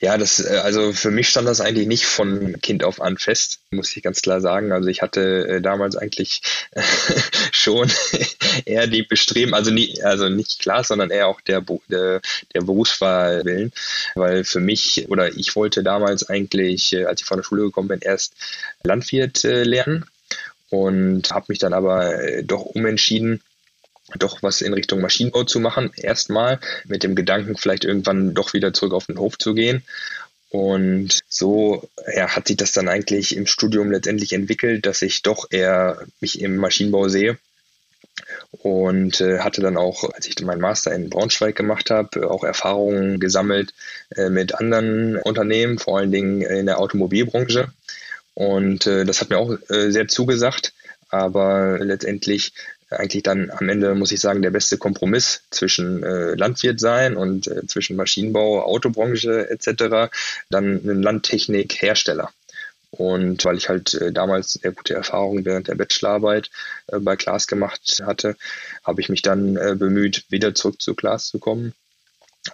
Ja, 0.00 0.16
das, 0.18 0.40
äh, 0.44 0.60
also 0.62 0.92
für 0.92 1.10
mich 1.10 1.28
stand 1.28 1.48
das 1.48 1.60
eigentlich 1.60 1.88
nicht 1.88 2.06
von 2.06 2.60
Kind 2.60 2.84
auf 2.84 3.00
an 3.00 3.18
fest, 3.18 3.60
muss 3.70 3.96
ich 3.96 4.02
ganz 4.02 4.22
klar 4.22 4.40
sagen. 4.40 4.72
Also 4.72 4.88
ich 4.88 5.02
hatte 5.02 5.46
äh, 5.48 5.60
damals 5.60 5.96
eigentlich 5.96 6.42
schon 7.52 7.90
eher 8.64 8.86
die 8.86 9.02
Bestreben, 9.02 9.54
also 9.54 9.70
nie, 9.70 10.00
also 10.02 10.28
nicht 10.28 10.60
klar, 10.60 10.84
sondern 10.84 11.10
eher 11.10 11.26
auch 11.26 11.40
der, 11.40 11.64
der, 11.88 12.20
der 12.54 12.60
Berufswahl 12.60 13.44
willen, 13.44 13.72
weil 14.14 14.44
für 14.44 14.60
mich 14.60 15.06
oder 15.08 15.28
ich 15.36 15.56
wollte 15.56 15.82
damals 15.82 16.28
eigentlich, 16.28 16.92
äh, 16.92 17.04
als 17.04 17.22
ich 17.22 17.26
von 17.26 17.38
der 17.38 17.44
Schule 17.44 17.62
gekommen 17.62 17.88
bin, 17.88 18.00
erst 18.00 18.34
Landwirt 18.84 19.42
lernen 19.42 20.06
und 20.70 21.30
habe 21.30 21.46
mich 21.48 21.58
dann 21.58 21.72
aber 21.72 22.42
doch 22.42 22.64
umentschieden, 22.64 23.42
doch 24.18 24.42
was 24.42 24.60
in 24.60 24.72
Richtung 24.72 25.00
Maschinenbau 25.00 25.44
zu 25.44 25.60
machen, 25.60 25.90
erstmal 25.96 26.60
mit 26.86 27.02
dem 27.02 27.14
Gedanken, 27.14 27.56
vielleicht 27.56 27.84
irgendwann 27.84 28.34
doch 28.34 28.52
wieder 28.52 28.72
zurück 28.72 28.92
auf 28.92 29.06
den 29.06 29.18
Hof 29.18 29.38
zu 29.38 29.54
gehen. 29.54 29.82
Und 30.52 31.20
so 31.30 31.88
ja, 32.14 32.28
hat 32.28 32.48
sich 32.48 32.58
das 32.58 32.72
dann 32.72 32.86
eigentlich 32.86 33.34
im 33.34 33.46
Studium 33.46 33.90
letztendlich 33.90 34.34
entwickelt, 34.34 34.84
dass 34.84 35.00
ich 35.00 35.22
doch 35.22 35.46
eher 35.50 36.04
mich 36.20 36.42
im 36.42 36.56
Maschinenbau 36.56 37.08
sehe. 37.08 37.38
Und 38.50 39.22
äh, 39.22 39.38
hatte 39.38 39.62
dann 39.62 39.78
auch, 39.78 40.12
als 40.12 40.26
ich 40.26 40.38
meinen 40.42 40.60
Master 40.60 40.92
in 40.92 41.08
Braunschweig 41.08 41.56
gemacht 41.56 41.90
habe, 41.90 42.30
auch 42.30 42.44
Erfahrungen 42.44 43.18
gesammelt 43.18 43.72
äh, 44.14 44.28
mit 44.28 44.54
anderen 44.54 45.16
Unternehmen, 45.16 45.78
vor 45.78 45.98
allen 45.98 46.12
Dingen 46.12 46.42
in 46.42 46.66
der 46.66 46.78
Automobilbranche. 46.78 47.72
Und 48.34 48.86
äh, 48.86 49.06
das 49.06 49.22
hat 49.22 49.30
mir 49.30 49.38
auch 49.38 49.56
äh, 49.70 49.90
sehr 49.90 50.06
zugesagt. 50.08 50.74
Aber 51.08 51.78
letztendlich 51.78 52.52
eigentlich 52.98 53.22
dann 53.22 53.50
am 53.50 53.68
Ende, 53.68 53.94
muss 53.94 54.12
ich 54.12 54.20
sagen, 54.20 54.42
der 54.42 54.50
beste 54.50 54.78
Kompromiss 54.78 55.42
zwischen 55.50 56.02
äh, 56.02 56.34
Landwirt 56.34 56.80
sein 56.80 57.16
und 57.16 57.46
äh, 57.46 57.66
zwischen 57.66 57.96
Maschinenbau, 57.96 58.62
Autobranche 58.62 59.50
etc., 59.50 60.10
dann 60.50 60.80
ein 60.84 61.02
Landtechnikhersteller. 61.02 62.30
Und 62.92 63.42
weil 63.46 63.56
ich 63.56 63.70
halt 63.70 63.94
äh, 63.94 64.12
damals 64.12 64.52
sehr 64.52 64.72
gute 64.72 64.92
Erfahrungen 64.92 65.46
während 65.46 65.66
der 65.66 65.76
Bachelorarbeit 65.76 66.50
äh, 66.88 66.98
bei 66.98 67.16
Klaas 67.16 67.46
gemacht 67.46 68.02
hatte, 68.04 68.36
habe 68.84 69.00
ich 69.00 69.08
mich 69.08 69.22
dann 69.22 69.56
äh, 69.56 69.74
bemüht, 69.74 70.26
wieder 70.28 70.54
zurück 70.54 70.80
zu 70.80 70.94
Klaas 70.94 71.28
zu 71.28 71.38
kommen 71.38 71.72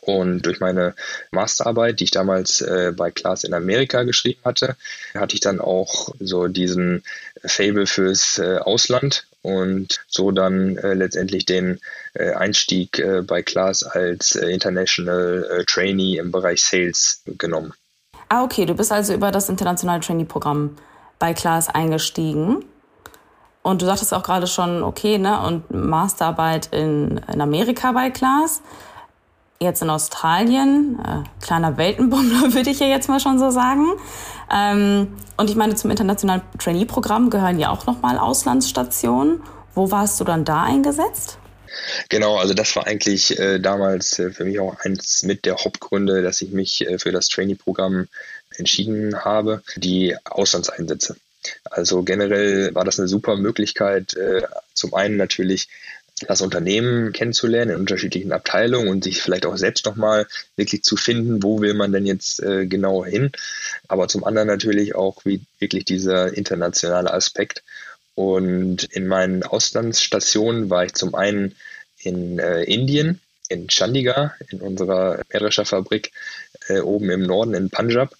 und 0.03 0.43
durch 0.43 0.61
meine 0.61 0.95
Masterarbeit, 1.33 1.99
die 1.99 2.05
ich 2.05 2.11
damals 2.11 2.63
bei 2.95 3.11
Klaas 3.11 3.43
in 3.45 3.55
Amerika 3.55 4.03
geschrieben 4.03 4.43
hatte, 4.45 4.77
hatte 5.15 5.33
ich 5.33 5.41
dann 5.41 5.61
auch 5.61 6.15
so 6.21 6.47
diesen 6.47 7.03
Fable 7.43 7.87
fürs 7.87 8.39
Ausland 8.39 9.28
und 9.43 10.05
so 10.09 10.31
dann 10.31 10.77
äh, 10.77 10.95
letztendlich 10.95 11.47
den 11.47 11.81
äh, 12.15 12.33
Einstieg 12.33 12.99
äh, 12.99 13.23
bei 13.23 13.43
Klaas 13.43 13.83
als 13.83 14.37
äh, 14.37 14.51
International 14.51 15.47
äh, 15.51 15.65
Trainee 15.65 16.19
im 16.19 16.33
Bereich 16.33 16.63
Sales 16.63 17.23
genommen. 17.27 17.73
Ah, 18.29 18.45
okay, 18.45 18.67
du 18.67 18.75
bist 18.75 18.93
also 18.93 19.15
über 19.15 19.31
das 19.31 19.49
internationale 19.49 20.01
Trainee-Programm 20.01 20.77
bei 21.19 21.33
Klaas 21.35 21.69
eingestiegen. 21.69 22.65
Und 23.63 23.83
du 23.83 23.87
sagtest 23.87 24.15
auch 24.15 24.23
gerade 24.23 24.47
schon, 24.47 24.83
okay, 24.83 25.19
ne, 25.19 25.41
und 25.41 25.71
Masterarbeit 25.71 26.69
in, 26.73 27.21
in 27.33 27.41
Amerika 27.41 27.93
bei 27.93 28.11
Klaas 28.11 28.63
jetzt 29.61 29.83
in 29.83 29.91
Australien, 29.91 30.99
äh, 31.05 31.45
kleiner 31.45 31.77
Weltenbummler 31.77 32.53
würde 32.55 32.71
ich 32.71 32.81
ja 32.81 32.87
jetzt 32.87 33.09
mal 33.09 33.21
schon 33.21 33.39
so 33.39 33.51
sagen. 33.51 33.87
Ähm, 34.53 35.17
und 35.37 35.51
ich 35.51 35.57
meine, 35.57 35.75
zum 35.75 35.91
internationalen 35.91 36.43
Trainee-Programm 36.59 37.31
gehören 37.31 37.59
ja 37.59 37.71
auch 37.71 37.87
nochmal 37.87 38.19
Auslandsstationen. 38.19 39.43
Wo 39.75 39.91
warst 39.91 40.19
du 40.21 40.25
dann 40.25 40.45
da 40.45 40.63
eingesetzt? 40.63 41.39
Genau, 42.09 42.37
also 42.37 42.55
das 42.55 42.75
war 42.77 42.87
eigentlich 42.87 43.39
äh, 43.39 43.59
damals 43.59 44.19
äh, 44.19 44.31
für 44.31 44.45
mich 44.45 44.59
auch 44.59 44.77
eins 44.81 45.23
mit 45.23 45.45
der 45.45 45.57
Hauptgründe, 45.57 46.23
dass 46.23 46.41
ich 46.41 46.51
mich 46.51 46.87
äh, 46.87 46.99
für 46.99 47.13
das 47.13 47.29
Trainee-Programm 47.29 48.09
entschieden 48.57 49.25
habe, 49.25 49.63
die 49.77 50.17
Auslandseinsätze. 50.25 51.17
Also 51.65 52.03
generell 52.03 52.75
war 52.75 52.85
das 52.85 52.99
eine 52.99 53.09
super 53.09 53.37
Möglichkeit, 53.37 54.15
äh, 54.15 54.43
zum 54.75 54.95
einen 54.95 55.17
natürlich 55.17 55.69
das 56.27 56.41
Unternehmen 56.41 57.13
kennenzulernen 57.13 57.73
in 57.73 57.81
unterschiedlichen 57.81 58.33
Abteilungen 58.33 58.89
und 58.89 59.05
sich 59.05 59.23
vielleicht 59.23 59.47
auch 59.47 59.57
selbst 59.57 59.87
nochmal 59.87 60.27
wirklich 60.57 60.83
zu 60.83 60.97
finden, 60.97 61.43
wo 61.43 61.61
will 61.61 61.75
man 61.75 61.93
denn 61.93 62.07
jetzt 62.07 62.43
äh, 62.43 62.67
genau 62.67 63.05
hin. 63.05 63.31
Aber 63.87 64.09
zum 64.09 64.25
anderen 64.25 64.49
natürlich 64.49 64.95
auch 64.95 65.25
wie 65.25 65.43
wirklich 65.59 65.85
dieser 65.85 66.37
internationale 66.37 67.13
Aspekt. 67.13 67.63
Und 68.15 68.85
in 68.85 69.07
meinen 69.07 69.45
Auslandsstationen 69.45 70.71
war 70.71 70.85
ich 70.85 70.95
zum 70.95 71.15
einen 71.15 71.55
in 72.01 72.39
äh, 72.39 72.65
Indien, 72.65 73.21
in 73.49 73.69
Chandigarh, 73.71 74.35
in 74.51 74.61
unserer 74.61 75.23
Mähdrescherfabrik 75.33 76.13
äh, 76.69 76.81
oben 76.81 77.11
im 77.11 77.23
Norden 77.23 77.55
in 77.55 77.71
Punjab. 77.71 78.15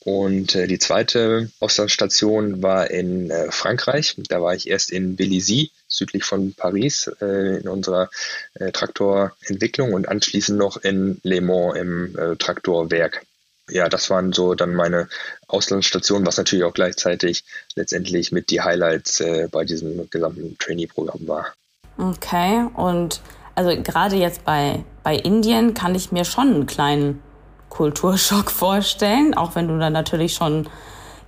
Und 0.00 0.54
äh, 0.54 0.66
die 0.66 0.78
zweite 0.78 1.50
Auslandsstation 1.60 2.62
war 2.62 2.90
in 2.90 3.30
äh, 3.30 3.50
Frankreich. 3.50 4.16
Da 4.28 4.40
war 4.40 4.54
ich 4.54 4.68
erst 4.68 4.90
in 4.90 5.16
Vélizy, 5.16 5.70
südlich 5.88 6.24
von 6.24 6.54
Paris, 6.54 7.10
äh, 7.20 7.58
in 7.58 7.68
unserer 7.68 8.10
äh, 8.54 8.70
Traktorentwicklung 8.70 9.94
und 9.94 10.08
anschließend 10.08 10.58
noch 10.58 10.76
in 10.76 11.18
Le 11.22 11.40
Mans 11.40 11.76
im 11.76 12.16
äh, 12.18 12.36
Traktorwerk. 12.36 13.22
Ja, 13.70 13.88
das 13.88 14.08
waren 14.08 14.32
so 14.32 14.54
dann 14.54 14.74
meine 14.74 15.08
Auslandsstationen, 15.46 16.26
was 16.26 16.38
natürlich 16.38 16.64
auch 16.64 16.72
gleichzeitig 16.72 17.44
letztendlich 17.74 18.32
mit 18.32 18.50
die 18.50 18.62
Highlights 18.62 19.20
äh, 19.20 19.48
bei 19.50 19.64
diesem 19.64 20.08
gesamten 20.10 20.56
Trainee-Programm 20.58 21.26
war. 21.26 21.52
Okay, 21.98 22.64
und 22.74 23.20
also 23.54 23.70
gerade 23.82 24.16
jetzt 24.16 24.44
bei, 24.44 24.84
bei 25.02 25.16
Indien 25.16 25.74
kann 25.74 25.94
ich 25.94 26.12
mir 26.12 26.24
schon 26.24 26.54
einen 26.54 26.66
kleinen 26.66 27.22
Kulturschock 27.68 28.50
vorstellen, 28.50 29.34
auch 29.34 29.54
wenn 29.54 29.68
du 29.68 29.78
dann 29.78 29.92
natürlich 29.92 30.34
schon 30.34 30.68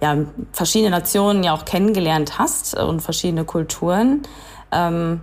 ja, 0.01 0.17
verschiedene 0.53 0.91
Nationen 0.91 1.45
ja 1.45 1.53
auch 1.53 1.65
kennengelernt 1.65 2.39
hast 2.39 2.75
und 2.75 3.01
verschiedene 3.01 3.45
Kulturen. 3.45 4.23
Ähm, 4.73 5.21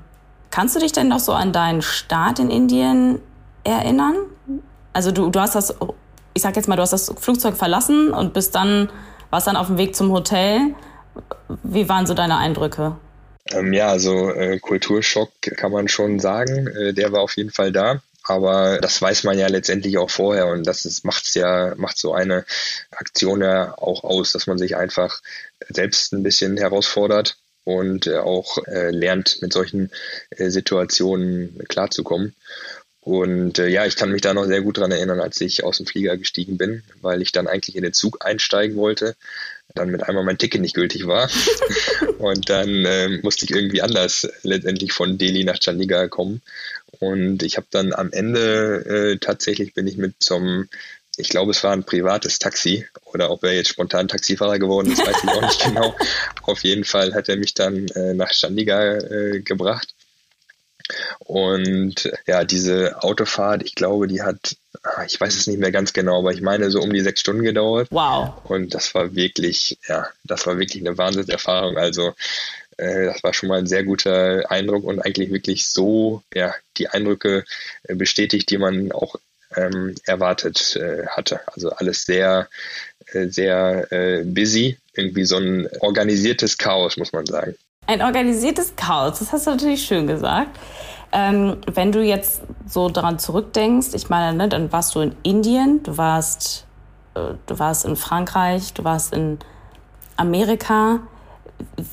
kannst 0.52 0.76
du 0.76 0.80
dich 0.80 0.92
denn 0.92 1.08
noch 1.08 1.20
so 1.20 1.34
an 1.34 1.54
deinen 1.54 1.82
Start 1.82 2.40
in 2.40 2.50
Indien 2.50 3.20
erinnern? 3.64 4.16
Also 4.94 5.12
du, 5.12 5.30
du 5.30 5.40
hast 5.40 5.56
das, 5.56 5.76
ich 6.34 6.42
sag 6.42 6.56
jetzt 6.56 6.68
mal, 6.68 6.76
du 6.76 6.82
hast 6.82 6.94
das 6.94 7.14
Flugzeug 7.20 7.56
verlassen 7.56 8.12
und 8.12 8.34
bist 8.34 8.56
dann, 8.56 8.90
warst 9.30 9.48
dann 9.48 9.56
auf 9.56 9.68
dem 9.68 9.78
Weg 9.78 9.96
zum 9.96 10.12
Hotel. 10.12 10.76
Wie 11.64 11.88
waren 11.90 12.06
so 12.06 12.14
deine 12.14 12.38
Eindrücke? 12.38 12.96
Ähm, 13.52 13.74
ja, 13.74 13.90
also 13.90 14.30
äh, 14.32 14.60
Kulturschock 14.60 15.32
kann 15.42 15.72
man 15.72 15.88
schon 15.88 16.20
sagen. 16.20 16.68
Äh, 16.68 16.94
der 16.94 17.12
war 17.12 17.22
auf 17.22 17.38
jeden 17.38 17.52
Fall 17.52 17.72
da. 17.72 18.02
Aber 18.24 18.80
das 18.80 19.02
weiß 19.02 19.24
man 19.24 19.40
ja 19.40 19.48
letztendlich 19.48 19.98
auch 19.98 20.10
vorher 20.10 20.48
und 20.48 20.68
das 20.68 20.84
ist, 20.84 21.06
macht's 21.06 21.34
ja, 21.34 21.74
macht 21.78 21.98
so 21.98 22.14
eine 22.14 22.44
Aktion 22.92 23.42
ja 23.42 23.78
auch 23.78 24.04
aus, 24.04 24.34
dass 24.34 24.48
man 24.48 24.58
sich 24.58 24.76
einfach 24.76 25.22
selbst 25.70 26.12
ein 26.12 26.24
bisschen 26.24 26.58
herausfordert 26.58 27.38
und 27.68 28.08
äh, 28.08 28.16
auch 28.16 28.66
äh, 28.66 28.92
lernt, 28.92 29.42
mit 29.42 29.52
solchen 29.52 29.92
äh, 30.30 30.50
Situationen 30.50 31.66
klarzukommen. 31.68 32.34
Und 33.02 33.60
äh, 33.60 33.68
ja, 33.68 33.86
ich 33.86 33.98
kann 33.98 34.10
mich 34.10 34.22
da 34.22 34.34
noch 34.34 34.46
sehr 34.46 34.62
gut 34.62 34.78
dran 34.78 34.92
erinnern, 34.92 35.20
als 35.20 35.42
ich 35.42 35.66
aus 35.66 35.76
dem 35.76 35.86
Flieger 35.86 36.16
gestiegen 36.16 36.58
bin, 36.58 36.84
weil 37.02 37.22
ich 37.22 37.34
dann 37.34 37.46
eigentlich 37.46 37.76
in 37.76 37.84
den 37.84 37.92
Zug 37.92 38.26
einsteigen 38.26 38.78
wollte, 38.78 39.18
dann 39.76 39.90
mit 39.90 40.04
einmal 40.04 40.24
mein 40.24 40.38
Ticket 40.38 40.62
nicht 40.62 40.76
gültig 40.76 41.08
war. 41.08 41.30
und 42.20 42.50
dann 42.50 42.86
äh, 42.86 43.20
musste 43.22 43.44
ich 43.44 43.52
irgendwie 43.52 43.82
anders 43.82 44.30
letztendlich 44.44 44.94
von 44.94 45.18
Delhi 45.18 45.44
nach 45.44 45.60
Chandigarh 45.60 46.08
kommen. 46.08 46.42
Und 47.00 47.44
ich 47.44 47.58
habe 47.58 47.68
dann 47.70 47.92
am 47.92 48.14
Ende 48.14 48.86
äh, 48.86 49.18
tatsächlich 49.18 49.74
bin 49.74 49.88
ich 49.88 49.98
mit 49.98 50.16
zum 50.20 50.70
ich 51.18 51.30
glaube, 51.30 51.52
es 51.52 51.64
war 51.64 51.72
ein 51.72 51.84
privates 51.84 52.40
Taxi 52.40 52.86
oder 53.06 53.32
ob 53.32 53.44
er 53.44 53.54
jetzt 53.54 53.70
spontan 53.70 54.08
Taxifahrer 54.08 54.60
geworden 54.60 54.92
ist, 54.92 55.06
weiß 55.06 55.24
ich 55.24 55.30
auch 55.30 55.42
nicht 55.42 55.64
genau. 55.66 55.96
Auf 56.44 56.64
jeden 56.64 56.84
Fall 56.84 57.14
hat 57.14 57.28
er 57.28 57.38
mich 57.38 57.54
dann 57.54 57.88
äh, 57.90 58.14
nach 58.14 58.32
Chandigarh 58.32 58.98
äh, 58.98 59.42
gebracht. 59.42 59.94
Und 61.20 62.10
ja, 62.28 62.46
diese 62.46 63.04
Autofahrt, 63.04 63.64
ich 63.64 63.76
glaube, 63.76 64.08
die 64.08 64.22
hat, 64.22 64.56
ah, 64.84 65.04
ich 65.06 65.20
weiß 65.20 65.36
es 65.36 65.48
nicht 65.48 65.60
mehr 65.60 65.72
ganz 65.72 65.92
genau, 65.92 66.20
aber 66.20 66.32
ich 66.32 66.42
meine 66.42 66.72
so 66.72 66.80
um 66.80 66.94
die 66.94 67.02
sechs 67.02 67.20
Stunden 67.20 67.44
gedauert. 67.44 67.90
Wow. 67.92 68.36
Und 68.46 68.74
das 68.74 68.96
war 68.96 69.16
wirklich, 69.16 69.78
ja, 69.88 70.08
das 70.24 70.48
war 70.48 70.58
wirklich 70.58 70.86
eine 70.86 70.98
Wahnsinnserfahrung. 70.98 71.78
Also 71.78 72.14
äh, 72.78 73.06
das 73.06 73.24
war 73.24 73.34
schon 73.34 73.50
mal 73.50 73.60
ein 73.60 73.68
sehr 73.68 73.84
guter 73.84 74.50
Eindruck 74.50 74.86
und 74.86 75.02
eigentlich 75.02 75.32
wirklich 75.32 75.68
so, 75.68 76.22
ja, 76.34 76.54
die 76.78 76.88
Eindrücke 76.88 77.44
äh, 77.84 77.96
bestätigt, 77.96 78.50
die 78.50 78.58
man 78.58 78.92
auch 78.92 79.16
ähm, 79.58 79.96
erwartet 80.06 80.76
äh, 80.76 81.06
hatte. 81.08 81.42
Also 81.54 81.72
alles 81.72 82.06
sehr, 82.06 82.48
äh, 83.14 83.28
sehr 83.28 83.92
äh, 83.92 84.24
busy, 84.24 84.78
irgendwie 84.94 85.26
so 85.26 85.38
ein 85.38 85.68
organisiertes 85.82 86.58
Chaos, 86.58 86.98
muss 86.98 87.12
man 87.12 87.26
sagen. 87.26 87.56
Ein 87.88 88.02
organisiertes 88.02 88.76
Chaos, 88.76 89.20
das 89.20 89.32
hast 89.32 89.48
du 89.48 89.52
natürlich 89.52 89.84
schön 89.84 90.08
gesagt. 90.08 90.58
Ähm, 91.12 91.58
wenn 91.74 91.92
du 91.92 92.02
jetzt 92.02 92.42
so 92.68 92.90
daran 92.90 93.18
zurückdenkst, 93.18 93.90
ich 93.94 94.10
meine, 94.10 94.38
ne, 94.38 94.50
dann 94.50 94.72
warst 94.72 94.94
du 94.94 95.00
in 95.00 95.16
Indien, 95.24 95.82
du 95.84 95.98
warst, 95.98 96.66
äh, 97.16 97.34
du 97.46 97.60
warst 97.60 97.86
in 97.86 97.96
Frankreich, 97.96 98.74
du 98.74 98.84
warst 98.84 99.14
in 99.14 99.40
Amerika 100.18 101.00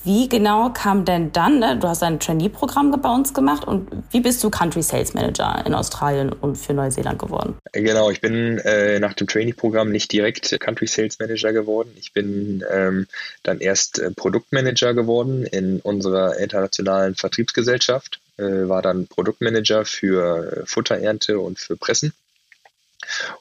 wie 0.05 0.29
genau 0.29 0.70
kam 0.70 1.05
denn 1.05 1.33
dann, 1.33 1.59
ne? 1.59 1.79
du 1.79 1.88
hast 1.88 2.03
ein 2.03 2.20
Trainee-Programm 2.20 2.90
bei 3.00 3.11
uns 3.11 3.35
gemacht 3.35 3.66
und 3.66 3.88
wie 4.11 4.20
bist 4.20 4.42
du 4.44 4.50
Country 4.50 4.83
Sales 4.83 5.14
Manager 5.14 5.62
in 5.66 5.74
Australien 5.74 6.33
und 6.33 6.57
für 6.57 6.74
Neuseeland 6.74 7.18
geworden? 7.18 7.57
Genau, 7.72 8.11
ich 8.11 8.20
bin 8.20 8.59
äh, 8.59 8.98
nach 8.98 9.14
dem 9.14 9.27
Trainee-Programm 9.27 9.90
nicht 9.90 10.12
direkt 10.12 10.59
Country 10.61 10.87
Sales 10.87 11.18
Manager 11.18 11.53
geworden. 11.53 11.90
Ich 11.98 12.12
bin 12.12 12.64
ähm, 12.70 13.07
dann 13.42 13.61
erst 13.61 13.98
äh, 13.98 14.11
Produktmanager 14.11 14.94
geworden 14.94 15.44
in 15.44 15.81
unserer 15.81 16.38
internationalen 16.38 17.14
Vertriebsgesellschaft, 17.14 18.20
äh, 18.37 18.42
war 18.42 18.83
dann 18.83 19.07
Produktmanager 19.07 19.85
für 19.85 20.62
äh, 20.62 20.66
Futterernte 20.66 21.38
und 21.38 21.59
für 21.59 21.77
Pressen. 21.77 22.12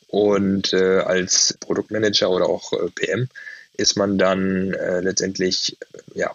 Und 0.07 0.73
äh, 0.73 0.99
als 0.99 1.57
Produktmanager 1.59 2.29
oder 2.29 2.47
auch 2.47 2.73
äh, 2.73 2.89
PM 2.95 3.29
ist 3.77 3.97
man 3.97 4.17
dann 4.17 4.73
äh, 4.73 5.01
letztendlich, 5.01 5.77
äh, 5.93 6.19
ja, 6.19 6.31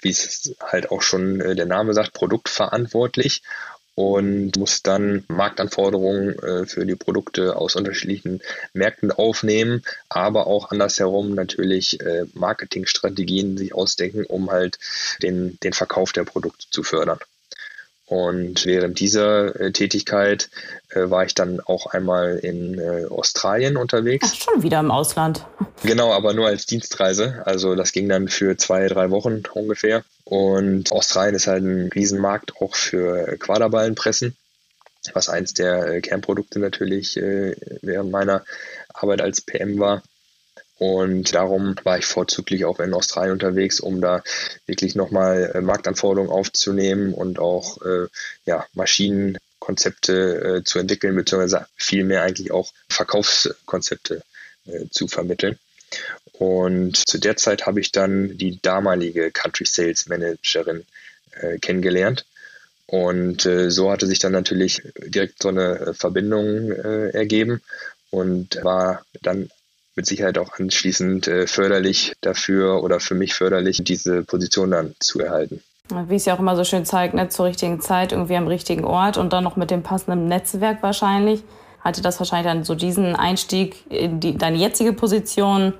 wie 0.00 0.10
es 0.10 0.54
halt 0.60 0.90
auch 0.90 1.02
schon 1.02 1.40
äh, 1.40 1.54
der 1.54 1.66
Name 1.66 1.94
sagt, 1.94 2.12
produktverantwortlich 2.12 3.42
und 3.96 4.56
muss 4.56 4.82
dann 4.82 5.24
Marktanforderungen 5.28 6.38
äh, 6.38 6.66
für 6.66 6.84
die 6.84 6.96
Produkte 6.96 7.56
aus 7.56 7.76
unterschiedlichen 7.76 8.42
Märkten 8.74 9.10
aufnehmen, 9.10 9.82
aber 10.10 10.46
auch 10.46 10.70
andersherum 10.70 11.34
natürlich 11.34 12.00
äh, 12.00 12.26
Marketingstrategien 12.34 13.56
sich 13.56 13.74
ausdenken, 13.74 14.24
um 14.26 14.50
halt 14.50 14.78
den, 15.22 15.58
den 15.60 15.72
Verkauf 15.72 16.12
der 16.12 16.24
Produkte 16.24 16.66
zu 16.70 16.82
fördern. 16.82 17.18
Und 18.06 18.64
während 18.66 19.00
dieser 19.00 19.58
äh, 19.60 19.72
Tätigkeit 19.72 20.48
äh, 20.90 21.10
war 21.10 21.24
ich 21.24 21.34
dann 21.34 21.58
auch 21.60 21.86
einmal 21.86 22.38
in 22.38 22.78
äh, 22.78 23.06
Australien 23.06 23.76
unterwegs. 23.76 24.30
Ach, 24.30 24.52
schon 24.52 24.62
wieder 24.62 24.78
im 24.78 24.92
Ausland. 24.92 25.44
Genau, 25.82 26.12
aber 26.12 26.32
nur 26.32 26.46
als 26.46 26.66
Dienstreise. 26.66 27.42
Also 27.44 27.74
das 27.74 27.90
ging 27.90 28.08
dann 28.08 28.28
für 28.28 28.56
zwei, 28.56 28.86
drei 28.86 29.10
Wochen 29.10 29.42
ungefähr. 29.52 30.04
Und 30.24 30.92
Australien 30.92 31.34
ist 31.34 31.48
halt 31.48 31.64
ein 31.64 31.90
Riesenmarkt 31.92 32.60
auch 32.60 32.76
für 32.76 33.36
Quaderballenpressen, 33.38 34.36
was 35.12 35.28
eins 35.28 35.54
der 35.54 35.86
äh, 35.86 36.00
Kernprodukte 36.00 36.60
natürlich 36.60 37.16
äh, 37.16 37.56
während 37.82 38.12
meiner 38.12 38.44
Arbeit 38.94 39.20
als 39.20 39.40
PM 39.40 39.80
war. 39.80 40.02
Und 40.78 41.34
darum 41.34 41.74
war 41.84 41.98
ich 41.98 42.04
vorzüglich 42.04 42.64
auch 42.66 42.80
in 42.80 42.92
Australien 42.92 43.32
unterwegs, 43.32 43.80
um 43.80 44.00
da 44.00 44.22
wirklich 44.66 44.94
nochmal 44.94 45.52
äh, 45.54 45.60
Marktanforderungen 45.60 46.30
aufzunehmen 46.30 47.14
und 47.14 47.38
auch 47.38 47.80
äh, 47.82 48.08
ja, 48.44 48.66
Maschinenkonzepte 48.74 50.58
äh, 50.58 50.64
zu 50.64 50.78
entwickeln, 50.78 51.16
beziehungsweise 51.16 51.66
vielmehr 51.76 52.22
eigentlich 52.22 52.50
auch 52.50 52.72
Verkaufskonzepte 52.90 54.22
äh, 54.66 54.84
zu 54.90 55.08
vermitteln. 55.08 55.58
Und 56.32 57.08
zu 57.08 57.18
der 57.18 57.38
Zeit 57.38 57.64
habe 57.64 57.80
ich 57.80 57.90
dann 57.90 58.36
die 58.36 58.60
damalige 58.60 59.30
Country 59.30 59.64
Sales 59.64 60.08
Managerin 60.08 60.84
äh, 61.40 61.58
kennengelernt. 61.58 62.26
Und 62.86 63.46
äh, 63.46 63.70
so 63.70 63.90
hatte 63.90 64.06
sich 64.06 64.18
dann 64.18 64.32
natürlich 64.32 64.82
direkt 64.98 65.42
so 65.42 65.48
eine 65.48 65.94
Verbindung 65.94 66.70
ergeben 66.70 67.62
und 68.10 68.62
war 68.62 69.04
dann 69.22 69.50
mit 69.96 70.06
Sicherheit 70.06 70.38
auch 70.38 70.58
anschließend 70.58 71.26
äh, 71.26 71.46
förderlich 71.46 72.14
dafür 72.20 72.84
oder 72.84 73.00
für 73.00 73.14
mich 73.14 73.34
förderlich, 73.34 73.82
diese 73.82 74.22
Position 74.22 74.70
dann 74.70 74.94
zu 75.00 75.20
erhalten. 75.20 75.62
Wie 76.08 76.16
es 76.16 76.24
ja 76.24 76.34
auch 76.34 76.40
immer 76.40 76.56
so 76.56 76.64
schön 76.64 76.84
zeigt, 76.84 77.14
ne, 77.14 77.28
zur 77.28 77.46
richtigen 77.46 77.80
Zeit, 77.80 78.12
irgendwie 78.12 78.36
am 78.36 78.48
richtigen 78.48 78.84
Ort 78.84 79.16
und 79.16 79.32
dann 79.32 79.44
noch 79.44 79.56
mit 79.56 79.70
dem 79.70 79.82
passenden 79.82 80.26
Netzwerk 80.28 80.82
wahrscheinlich, 80.82 81.42
hatte 81.80 82.02
das 82.02 82.18
wahrscheinlich 82.18 82.52
dann 82.52 82.64
so 82.64 82.74
diesen 82.74 83.16
Einstieg 83.16 83.90
in 83.90 84.20
die, 84.20 84.36
deine 84.36 84.56
jetzige 84.58 84.92
Position, 84.92 85.72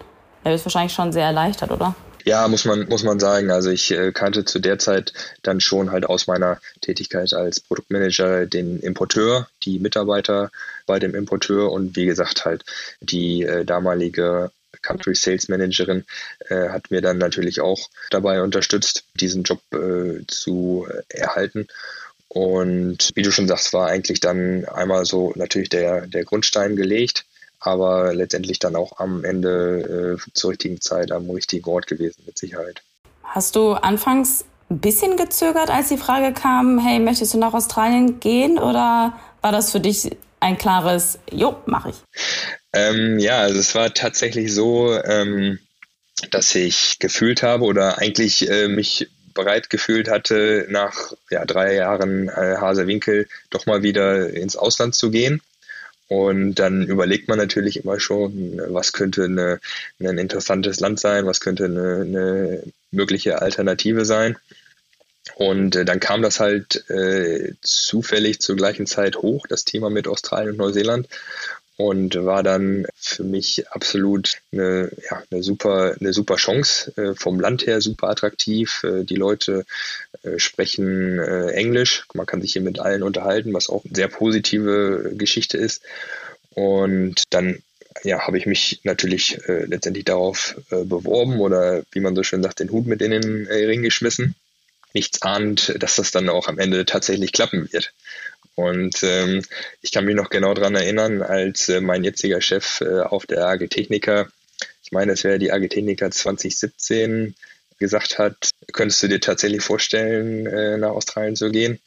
der 0.44 0.55
ist 0.55 0.64
wahrscheinlich 0.64 0.92
schon 0.92 1.12
sehr 1.12 1.24
erleichtert, 1.24 1.72
oder? 1.72 1.94
Ja, 2.29 2.49
muss 2.49 2.65
man, 2.65 2.89
muss 2.89 3.05
man 3.05 3.21
sagen. 3.21 3.53
Also 3.53 3.71
ich 3.71 3.93
äh, 3.93 4.11
kannte 4.11 4.45
zu 4.45 4.59
der 4.59 4.81
Zeit 4.81 5.12
dann 5.43 5.61
schon 5.61 5.93
halt 5.93 6.07
aus 6.07 6.27
meiner 6.27 6.61
Tätigkeit 6.81 7.33
als 7.33 7.61
Produktmanager 7.61 8.47
den 8.47 8.81
Importeur, 8.81 9.49
die 9.62 9.79
Mitarbeiter 9.79 10.51
bei 10.87 10.99
dem 10.99 11.15
Importeur 11.15 11.71
und 11.71 11.95
wie 11.95 12.07
gesagt 12.07 12.45
halt 12.45 12.65
die 13.01 13.45
äh, 13.45 13.65
damalige 13.65 14.51
Country 14.83 15.15
Sales 15.15 15.49
Managerin 15.49 16.05
äh, 16.49 16.71
hat 16.71 16.91
mir 16.91 17.01
dann 17.01 17.19
natürlich 17.19 17.61
auch 17.61 17.89
dabei 18.11 18.43
unterstützt, 18.43 19.05
diesen 19.15 19.45
Job 19.45 19.61
äh, 19.73 20.27
zu 20.27 20.89
erhalten. 21.09 21.69
Und 22.27 23.12
wie 23.15 23.23
du 23.23 23.31
schon 23.31 23.47
sagst, 23.47 23.73
war 23.73 23.87
eigentlich 23.87 24.19
dann 24.19 24.65
einmal 24.65 25.05
so 25.05 25.33
natürlich 25.37 25.69
der, 25.69 26.09
der 26.09 26.25
Grundstein 26.25 26.75
gelegt 26.75 27.25
aber 27.66 28.14
letztendlich 28.14 28.59
dann 28.59 28.76
auch 28.76 28.98
am 28.98 29.24
Ende 29.24 30.18
äh, 30.18 30.31
zur 30.33 30.50
richtigen 30.50 30.81
Zeit 30.81 31.12
am 31.12 31.29
richtigen 31.31 31.68
Ort 31.68 31.87
gewesen, 31.87 32.22
mit 32.26 32.38
Sicherheit. 32.38 32.83
Hast 33.22 33.57
du 33.57 33.72
anfangs 33.72 34.44
ein 34.70 34.79
bisschen 34.79 35.16
gezögert, 35.16 35.70
als 35.70 35.88
die 35.88 35.96
Frage 35.96 36.33
kam, 36.33 36.79
hey, 36.79 36.98
möchtest 36.98 37.35
du 37.35 37.38
nach 37.38 37.55
Australien 37.55 38.20
gehen 38.20 38.59
oder 38.59 39.18
war 39.42 39.52
das 39.52 39.70
für 39.70 39.81
dich 39.81 40.11
ein 40.40 40.59
klares, 40.59 41.18
jo, 41.31 41.57
mache 41.66 41.90
ich? 41.90 41.96
Ähm, 42.72 43.18
ja, 43.18 43.40
also 43.40 43.59
es 43.59 43.74
war 43.74 43.94
tatsächlich 43.94 44.52
so, 44.52 44.92
ähm, 45.02 45.59
dass 46.31 46.55
ich 46.55 46.98
gefühlt 46.98 47.42
habe 47.42 47.64
oder 47.64 47.98
eigentlich 47.98 48.48
äh, 48.50 48.68
mich 48.68 49.09
bereit 49.35 49.70
gefühlt 49.70 50.09
hatte, 50.09 50.66
nach 50.68 51.12
ja, 51.31 51.44
drei 51.44 51.74
Jahren 51.74 52.29
äh, 52.29 52.57
Hasewinkel 52.59 53.29
doch 53.50 53.66
mal 53.66 53.83
wieder 53.83 54.31
ins 54.31 54.57
Ausland 54.57 54.94
zu 54.94 55.11
gehen. 55.11 55.42
Und 56.09 56.55
dann 56.57 56.87
überlegt 56.87 57.29
man 57.29 57.38
natürlich 57.38 57.83
immer 57.83 57.99
schon, 57.99 58.61
was 58.69 58.92
könnte 58.92 59.25
eine, 59.25 59.61
ein 59.99 60.19
interessantes 60.19 60.79
Land 60.81 61.01
sein, 61.01 61.27
was 61.27 61.40
könnte 61.40 61.64
eine, 61.64 62.03
eine 62.03 62.62
mögliche 62.92 63.42
Alternative 63.42 64.05
sein. 64.05 64.37
Und 65.35 65.75
äh, 65.75 65.85
dann 65.85 65.99
kam 65.99 66.23
das 66.23 66.38
halt 66.38 66.88
äh, 66.88 67.55
zufällig 67.61 68.40
zur 68.40 68.57
gleichen 68.57 68.87
Zeit 68.87 69.16
hoch, 69.16 69.47
das 69.49 69.64
Thema 69.64 69.90
mit 69.90 70.07
Australien 70.07 70.53
und 70.53 70.59
Neuseeland 70.59 71.09
und 71.77 72.15
war 72.25 72.43
dann 72.43 72.87
für 72.97 73.25
mich 73.25 73.69
absolut 73.69 74.39
eine, 74.53 74.91
ja, 75.11 75.23
eine 75.31 75.43
super 75.43 75.95
eine 76.01 76.12
super 76.12 76.37
Chance 76.37 76.93
äh, 76.97 77.15
vom 77.15 77.39
Land 77.39 77.67
her 77.67 77.81
super 77.81 78.09
attraktiv 78.09 78.83
äh, 78.85 79.05
die 79.05 79.17
Leute 79.17 79.65
äh, 80.23 80.39
sprechen 80.39 81.19
Englisch 81.19 82.07
man 82.15 82.27
kann 82.27 82.41
sich 82.41 82.53
hier 82.53 82.62
mit 82.62 82.79
allen 82.79 83.03
unterhalten 83.03 83.53
was 83.53 83.69
auch 83.69 83.85
eine 83.85 83.95
sehr 83.95 84.09
positive 84.09 85.12
Geschichte 85.17 85.59
ist 85.59 85.83
und 86.55 87.25
dann 87.31 87.62
ja, 88.05 88.27
habe 88.27 88.39
ich 88.39 88.47
mich 88.47 88.81
natürlich 88.85 89.39
äh, 89.49 89.65
letztendlich 89.65 90.05
darauf 90.05 90.57
äh, 90.71 90.85
beworben 90.85 91.41
oder 91.41 91.83
wie 91.93 92.01
man 92.01 92.15
so 92.15 92.23
schön 92.23 92.43
sagt, 92.43 92.61
den 92.61 92.71
Hut 92.71 92.87
mit 92.87 93.03
in 93.03 93.11
den 93.11 93.47
äh, 93.47 93.65
Ring 93.65 93.83
geschmissen. 93.83 94.35
Nichts 94.93 95.23
ahnt, 95.23 95.75
dass 95.79 95.97
das 95.97 96.11
dann 96.11 96.29
auch 96.29 96.49
am 96.49 96.59
Ende 96.59 96.87
tatsächlich 96.87 97.33
klappen 97.33 97.71
wird. 97.73 97.93
Und 98.57 99.03
ähm, 99.03 99.42
ich 99.83 99.92
kann 99.92 100.05
mich 100.05 100.16
noch 100.16 100.31
genau 100.31 100.55
daran 100.55 100.75
erinnern, 100.75 101.23
als 101.23 101.69
äh, 101.69 101.81
mein 101.81 102.03
jetziger 102.03 102.40
Chef 102.40 102.81
äh, 102.81 103.01
auf 103.01 103.27
der 103.27 103.47
AG 103.47 103.69
Techniker, 103.69 104.29
ich 104.83 104.92
meine, 104.92 105.12
es 105.12 105.23
wäre 105.25 105.38
die 105.38 105.53
AG 105.53 105.69
Techniker 105.69 106.11
2017, 106.11 107.35
gesagt 107.79 108.19
hat, 108.19 108.51
könntest 108.73 109.03
du 109.03 109.09
dir 109.09 109.21
tatsächlich 109.21 109.62
vorstellen, 109.62 110.47
äh, 110.47 110.79
nach 110.79 110.90
Australien 110.90 111.37
zu 111.37 111.51
gehen? 111.51 111.79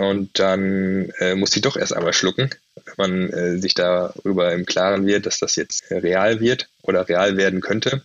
und 0.00 0.38
dann 0.38 1.10
äh, 1.18 1.34
muss 1.34 1.50
sie 1.50 1.60
doch 1.60 1.76
erst 1.76 1.94
einmal 1.94 2.12
schlucken, 2.12 2.50
wenn 2.84 2.94
man 2.96 3.30
äh, 3.30 3.58
sich 3.58 3.74
darüber 3.74 4.52
im 4.52 4.64
Klaren 4.64 5.06
wird, 5.06 5.26
dass 5.26 5.38
das 5.38 5.56
jetzt 5.56 5.90
real 5.90 6.40
wird 6.40 6.68
oder 6.82 7.08
real 7.08 7.36
werden 7.36 7.60
könnte. 7.60 8.02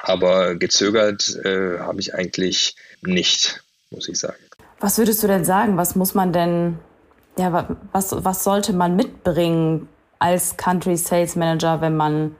Aber 0.00 0.54
gezögert 0.54 1.36
äh, 1.44 1.78
habe 1.78 2.00
ich 2.00 2.14
eigentlich 2.14 2.76
nicht, 3.02 3.62
muss 3.90 4.08
ich 4.08 4.18
sagen. 4.18 4.38
Was 4.80 4.98
würdest 4.98 5.22
du 5.22 5.26
denn 5.26 5.44
sagen? 5.44 5.76
Was 5.76 5.96
muss 5.96 6.14
man 6.14 6.32
denn, 6.32 6.78
ja, 7.38 7.76
was, 7.92 8.14
was 8.24 8.44
sollte 8.44 8.72
man 8.72 8.96
mitbringen 8.96 9.88
als 10.18 10.56
Country 10.56 10.96
Sales 10.96 11.36
Manager, 11.36 11.80
wenn 11.80 11.96
man 11.96 12.34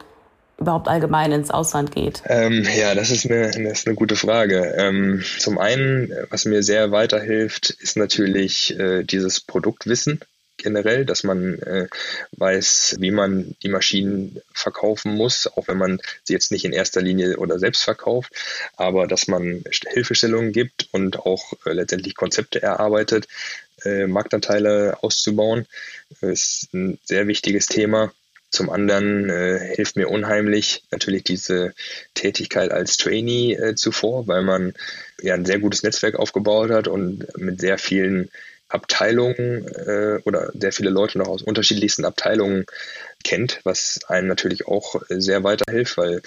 überhaupt 0.58 0.88
allgemein 0.88 1.32
ins 1.32 1.50
Ausland 1.50 1.92
geht? 1.92 2.22
Ähm, 2.26 2.66
ja, 2.76 2.94
das 2.94 3.10
ist, 3.10 3.30
eine, 3.30 3.46
das 3.46 3.56
ist 3.56 3.86
eine 3.86 3.94
gute 3.94 4.16
Frage. 4.16 4.74
Ähm, 4.76 5.22
zum 5.38 5.58
einen, 5.58 6.12
was 6.30 6.44
mir 6.44 6.62
sehr 6.62 6.90
weiterhilft, 6.90 7.70
ist 7.70 7.96
natürlich 7.96 8.78
äh, 8.78 9.04
dieses 9.04 9.40
Produktwissen 9.40 10.20
generell, 10.58 11.04
dass 11.04 11.24
man 11.24 11.58
äh, 11.60 11.88
weiß, 12.32 12.96
wie 12.98 13.10
man 13.10 13.56
die 13.62 13.68
Maschinen 13.68 14.40
verkaufen 14.52 15.14
muss, 15.14 15.46
auch 15.46 15.68
wenn 15.68 15.78
man 15.78 16.00
sie 16.24 16.34
jetzt 16.34 16.52
nicht 16.52 16.64
in 16.64 16.72
erster 16.72 17.00
Linie 17.00 17.38
oder 17.38 17.58
selbst 17.58 17.82
verkauft, 17.82 18.32
aber 18.76 19.06
dass 19.06 19.28
man 19.28 19.64
Hilfestellungen 19.88 20.52
gibt 20.52 20.88
und 20.92 21.20
auch 21.20 21.54
äh, 21.64 21.72
letztendlich 21.72 22.14
Konzepte 22.14 22.62
erarbeitet, 22.62 23.28
äh, 23.84 24.06
Marktanteile 24.06 24.98
auszubauen, 25.02 25.66
ist 26.20 26.72
ein 26.74 26.98
sehr 27.04 27.26
wichtiges 27.28 27.66
Thema. 27.66 28.12
Zum 28.50 28.70
anderen 28.70 29.28
äh, 29.28 29.74
hilft 29.74 29.96
mir 29.96 30.08
unheimlich 30.08 30.82
natürlich 30.90 31.22
diese 31.22 31.74
Tätigkeit 32.14 32.70
als 32.70 32.96
Trainee 32.96 33.52
äh, 33.54 33.74
zuvor, 33.74 34.26
weil 34.26 34.42
man 34.42 34.72
ja 35.20 35.34
ein 35.34 35.44
sehr 35.44 35.58
gutes 35.58 35.82
Netzwerk 35.82 36.14
aufgebaut 36.14 36.70
hat 36.70 36.88
und 36.88 37.26
mit 37.36 37.60
sehr 37.60 37.76
vielen 37.76 38.30
Abteilungen 38.68 39.66
äh, 39.68 40.20
oder 40.24 40.50
sehr 40.54 40.72
viele 40.72 40.90
Leute 40.90 41.18
noch 41.18 41.28
aus 41.28 41.42
unterschiedlichsten 41.42 42.04
Abteilungen 42.04 42.66
kennt, 43.24 43.60
was 43.64 44.00
einem 44.08 44.28
natürlich 44.28 44.66
auch 44.66 45.00
sehr 45.08 45.42
weiterhilft, 45.42 45.96
weil, 45.96 46.22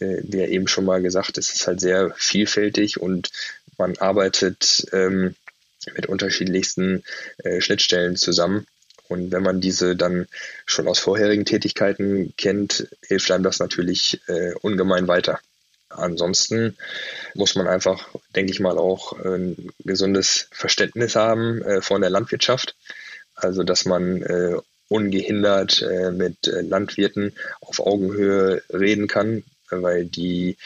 äh, 0.00 0.18
wie 0.22 0.38
ja 0.38 0.46
eben 0.46 0.68
schon 0.68 0.84
mal 0.84 1.02
gesagt, 1.02 1.38
es 1.38 1.52
ist 1.52 1.66
halt 1.66 1.80
sehr 1.80 2.12
vielfältig 2.16 3.00
und 3.00 3.30
man 3.78 3.96
arbeitet 3.98 4.86
ähm, 4.92 5.34
mit 5.94 6.06
unterschiedlichsten 6.06 7.02
äh, 7.38 7.60
Schnittstellen 7.60 8.16
zusammen. 8.16 8.66
Und 9.08 9.30
wenn 9.30 9.42
man 9.42 9.60
diese 9.60 9.94
dann 9.94 10.26
schon 10.64 10.88
aus 10.88 10.98
vorherigen 10.98 11.44
Tätigkeiten 11.44 12.32
kennt, 12.38 12.88
hilft 13.06 13.30
einem 13.30 13.44
das 13.44 13.58
natürlich 13.58 14.20
äh, 14.28 14.52
ungemein 14.62 15.06
weiter. 15.08 15.38
Ansonsten 15.96 16.76
muss 17.34 17.54
man 17.54 17.66
einfach, 17.66 18.08
denke 18.34 18.52
ich 18.52 18.60
mal, 18.60 18.78
auch 18.78 19.12
ein 19.24 19.70
gesundes 19.84 20.48
Verständnis 20.50 21.16
haben 21.16 21.62
äh, 21.62 21.82
von 21.82 22.00
der 22.00 22.10
Landwirtschaft. 22.10 22.74
Also, 23.34 23.62
dass 23.62 23.84
man 23.84 24.22
äh, 24.22 24.56
ungehindert 24.88 25.82
äh, 25.82 26.10
mit 26.10 26.36
Landwirten 26.44 27.34
auf 27.60 27.80
Augenhöhe 27.80 28.62
reden 28.72 29.08
kann, 29.08 29.44
weil 29.70 30.04
die 30.04 30.56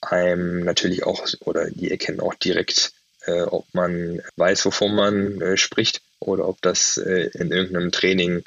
einem 0.00 0.64
natürlich 0.64 1.04
auch 1.04 1.26
oder 1.40 1.70
die 1.70 1.90
erkennen 1.90 2.20
auch 2.20 2.34
direkt, 2.34 2.92
ob 3.26 3.66
man 3.72 4.22
weiß, 4.36 4.66
wovon 4.66 4.94
man 4.94 5.56
spricht 5.56 6.00
oder 6.20 6.46
ob 6.46 6.62
das 6.62 6.96
in 6.96 7.50
irgendeinem 7.50 7.90
Training 7.90 8.44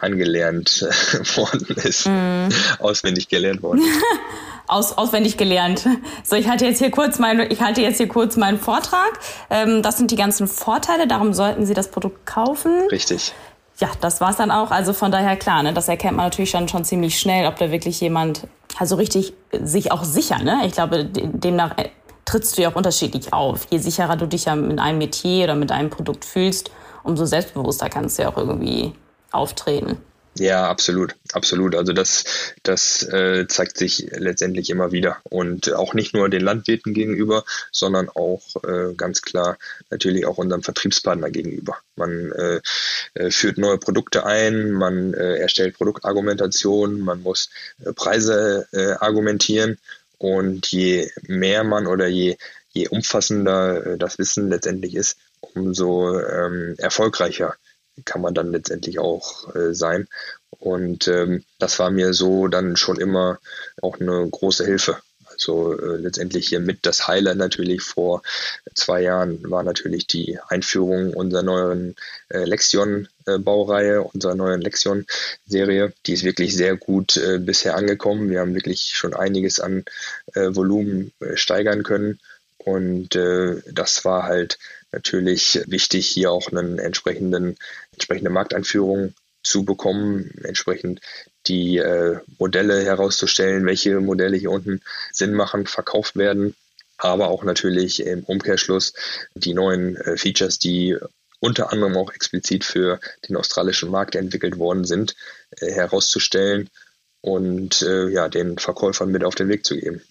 angelernt 0.00 0.82
worden 1.36 1.76
ist, 1.76 2.06
mm. 2.06 2.48
auswendig 2.80 3.28
gelernt 3.28 3.62
worden. 3.62 3.82
Aus, 4.68 4.96
auswendig 4.96 5.36
gelernt. 5.36 5.86
So, 6.24 6.36
ich 6.36 6.48
halte 6.48 6.64
jetzt 6.64 6.78
hier 6.78 6.90
kurz 6.90 7.18
mein, 7.18 7.40
ich 7.50 7.60
halte 7.60 7.82
jetzt 7.82 7.96
hier 7.96 8.08
kurz 8.08 8.36
meinen 8.36 8.58
Vortrag. 8.58 9.18
Ähm, 9.50 9.82
das 9.82 9.98
sind 9.98 10.10
die 10.10 10.16
ganzen 10.16 10.46
Vorteile. 10.46 11.06
Darum 11.06 11.34
sollten 11.34 11.66
Sie 11.66 11.74
das 11.74 11.90
Produkt 11.90 12.26
kaufen. 12.26 12.88
Richtig. 12.90 13.34
Ja, 13.78 13.88
das 14.00 14.20
war's 14.20 14.36
dann 14.36 14.50
auch. 14.50 14.70
Also 14.70 14.92
von 14.92 15.10
daher 15.10 15.36
klar, 15.36 15.62
ne, 15.62 15.72
das 15.72 15.88
erkennt 15.88 16.16
man 16.16 16.26
natürlich 16.26 16.50
schon, 16.50 16.68
schon 16.68 16.84
ziemlich 16.84 17.18
schnell, 17.18 17.46
ob 17.46 17.56
da 17.56 17.70
wirklich 17.70 18.00
jemand, 18.00 18.46
also 18.78 18.96
richtig 18.96 19.32
sich 19.50 19.90
auch 19.90 20.04
sicher, 20.04 20.38
ne? 20.38 20.60
Ich 20.66 20.72
glaube, 20.72 21.04
demnach 21.04 21.76
äh, 21.78 21.88
trittst 22.24 22.56
du 22.56 22.62
ja 22.62 22.70
auch 22.70 22.76
unterschiedlich 22.76 23.32
auf. 23.32 23.66
Je 23.70 23.78
sicherer 23.78 24.16
du 24.16 24.26
dich 24.26 24.44
ja 24.44 24.54
mit 24.54 24.78
einem 24.78 24.98
Metier 24.98 25.44
oder 25.44 25.54
mit 25.56 25.72
einem 25.72 25.90
Produkt 25.90 26.24
fühlst, 26.24 26.70
umso 27.02 27.24
selbstbewusster 27.24 27.88
kannst 27.88 28.18
du 28.18 28.22
ja 28.22 28.28
auch 28.28 28.36
irgendwie 28.36 28.92
auftreten. 29.32 29.98
Ja, 30.38 30.70
absolut, 30.70 31.14
absolut. 31.34 31.74
Also 31.74 31.92
das, 31.92 32.24
das 32.62 33.02
äh, 33.02 33.46
zeigt 33.48 33.76
sich 33.76 34.08
letztendlich 34.12 34.70
immer 34.70 34.90
wieder 34.90 35.18
und 35.24 35.74
auch 35.74 35.92
nicht 35.92 36.14
nur 36.14 36.30
den 36.30 36.40
Landwirten 36.40 36.94
gegenüber, 36.94 37.44
sondern 37.70 38.08
auch 38.08 38.42
äh, 38.64 38.94
ganz 38.94 39.20
klar 39.20 39.58
natürlich 39.90 40.24
auch 40.24 40.38
unserem 40.38 40.62
Vertriebspartner 40.62 41.30
gegenüber. 41.30 41.76
Man 41.96 42.32
äh, 42.32 42.60
äh 43.14 43.30
führt 43.30 43.58
neue 43.58 43.76
Produkte 43.76 44.24
ein, 44.24 44.72
man 44.72 45.12
äh, 45.12 45.36
erstellt 45.36 45.76
Produktargumentation, 45.76 47.00
man 47.00 47.22
muss 47.22 47.50
äh, 47.84 47.92
Preise 47.92 48.66
äh, 48.72 48.92
argumentieren 48.92 49.76
und 50.16 50.66
je 50.68 51.10
mehr 51.26 51.62
man 51.62 51.86
oder 51.86 52.06
je 52.06 52.38
je 52.72 52.88
umfassender 52.88 53.86
äh, 53.86 53.98
das 53.98 54.18
Wissen 54.18 54.48
letztendlich 54.48 54.94
ist, 54.94 55.18
umso 55.40 56.18
ähm, 56.18 56.74
erfolgreicher 56.78 57.54
kann 58.04 58.20
man 58.20 58.34
dann 58.34 58.52
letztendlich 58.52 58.98
auch 58.98 59.54
äh, 59.54 59.74
sein. 59.74 60.08
Und 60.50 61.08
ähm, 61.08 61.44
das 61.58 61.78
war 61.78 61.90
mir 61.90 62.14
so 62.14 62.48
dann 62.48 62.76
schon 62.76 63.00
immer 63.00 63.38
auch 63.80 64.00
eine 64.00 64.28
große 64.28 64.64
Hilfe. 64.64 64.98
Also 65.32 65.78
äh, 65.78 65.96
letztendlich 65.96 66.48
hier 66.48 66.60
mit 66.60 66.80
das 66.82 67.08
Highlight 67.08 67.36
natürlich 67.36 67.82
vor 67.82 68.22
zwei 68.74 69.02
Jahren 69.02 69.50
war 69.50 69.62
natürlich 69.62 70.06
die 70.06 70.38
Einführung 70.48 71.14
unserer 71.14 71.42
neuen 71.42 71.96
äh, 72.28 72.44
Lexion-Baureihe, 72.44 73.94
äh, 73.94 73.98
unserer 73.98 74.34
neuen 74.34 74.60
Lexion-Serie. 74.60 75.92
Die 76.06 76.12
ist 76.12 76.24
wirklich 76.24 76.54
sehr 76.56 76.76
gut 76.76 77.16
äh, 77.16 77.38
bisher 77.38 77.76
angekommen. 77.76 78.30
Wir 78.30 78.40
haben 78.40 78.54
wirklich 78.54 78.92
schon 78.94 79.14
einiges 79.14 79.58
an 79.60 79.84
äh, 80.34 80.54
Volumen 80.54 81.12
äh, 81.20 81.36
steigern 81.36 81.82
können. 81.82 82.20
Und 82.64 83.16
äh, 83.16 83.60
das 83.70 84.04
war 84.04 84.24
halt 84.24 84.58
natürlich 84.92 85.60
wichtig, 85.66 86.06
hier 86.06 86.30
auch 86.30 86.52
einen 86.52 86.78
entsprechenden, 86.78 87.56
entsprechende 87.92 88.30
Markteinführung 88.30 89.14
zu 89.42 89.64
bekommen, 89.64 90.30
entsprechend 90.44 91.00
die 91.46 91.78
äh, 91.78 92.18
Modelle 92.38 92.84
herauszustellen, 92.84 93.66
welche 93.66 94.00
Modelle 94.00 94.36
hier 94.36 94.52
unten 94.52 94.80
Sinn 95.10 95.34
machen, 95.34 95.66
verkauft 95.66 96.14
werden, 96.16 96.54
aber 96.98 97.28
auch 97.28 97.42
natürlich 97.42 98.00
im 98.06 98.22
Umkehrschluss 98.22 98.92
die 99.34 99.54
neuen 99.54 99.96
äh, 99.96 100.16
Features, 100.16 100.60
die 100.60 100.96
unter 101.40 101.72
anderem 101.72 101.96
auch 101.96 102.12
explizit 102.12 102.62
für 102.62 103.00
den 103.28 103.36
australischen 103.36 103.90
Markt 103.90 104.14
entwickelt 104.14 104.58
worden 104.58 104.84
sind, 104.84 105.16
äh, 105.58 105.72
herauszustellen 105.72 106.70
und 107.20 107.82
äh, 107.82 108.08
ja, 108.08 108.28
den 108.28 108.58
Verkäufern 108.58 109.10
mit 109.10 109.24
auf 109.24 109.34
den 109.34 109.48
Weg 109.48 109.64
zu 109.64 109.76
geben. 109.76 110.02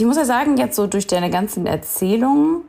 Ich 0.00 0.06
muss 0.06 0.16
ja 0.16 0.24
sagen, 0.24 0.56
jetzt 0.56 0.76
so 0.76 0.86
durch 0.86 1.06
deine 1.06 1.30
ganzen 1.30 1.66
Erzählungen 1.66 2.62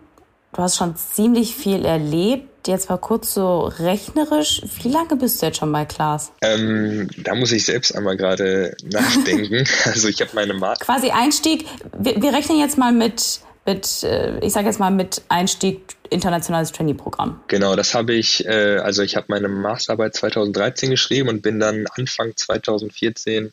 Du 0.56 0.62
hast 0.62 0.78
schon 0.78 0.96
ziemlich 0.96 1.54
viel 1.54 1.84
erlebt. 1.84 2.66
Jetzt 2.66 2.90
mal 2.90 2.98
kurz 2.98 3.34
so 3.34 3.66
rechnerisch. 3.66 4.62
Wie 4.82 4.88
lange 4.88 5.18
bist 5.18 5.42
du 5.42 5.48
jetzt 5.48 5.58
schon 5.58 5.70
bei 5.70 5.84
Klaas? 5.84 6.32
Ähm, 6.42 7.10
da 7.18 7.36
muss 7.36 7.52
ich 7.52 7.66
selbst 7.66 7.94
einmal 7.94 8.16
gerade 8.16 8.74
nachdenken. 8.86 9.66
also 9.84 10.08
ich 10.08 10.22
habe 10.22 10.32
meine 10.34 10.54
Marke. 10.54 10.86
Quasi 10.86 11.10
Einstieg. 11.10 11.66
Wir, 12.00 12.22
wir, 12.22 12.32
rechnen 12.32 12.58
jetzt 12.58 12.78
mal 12.78 12.94
mit, 12.94 13.42
mit 13.66 14.04
äh, 14.04 14.40
ich 14.40 14.54
sage 14.54 14.68
jetzt 14.68 14.80
mal 14.80 14.92
mit 14.92 15.24
Einstieg 15.28 15.82
internationales 16.10 16.72
Trainee-Programm. 16.72 17.42
Genau, 17.50 17.76
das 17.76 17.94
habe 17.94 18.14
ich, 18.14 18.46
äh, 18.46 18.78
also 18.78 19.02
ich 19.02 19.18
habe 19.18 19.26
meine 19.28 19.50
Masterarbeit 19.50 20.16
2013 20.16 20.90
geschrieben 20.90 21.28
und 21.28 21.42
bin 21.42 21.60
dann 21.60 21.86
Anfang 21.98 22.32
2014 22.34 23.52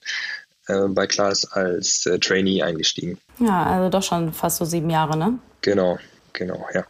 äh, 0.72 0.88
bei 0.88 1.06
Klaas 1.06 1.44
als 1.52 2.06
äh, 2.06 2.18
Trainee 2.18 2.62
eingestiegen. 2.62 3.18
Ja, 3.38 3.64
also 3.64 3.90
doch 3.90 4.02
schon 4.02 4.32
fast 4.32 4.58
so 4.58 4.64
sieben 4.64 4.90
Jahre, 4.90 5.16
ne? 5.16 5.38
Genau 5.60 5.98
genau, 6.32 6.66
ja. 6.74 6.84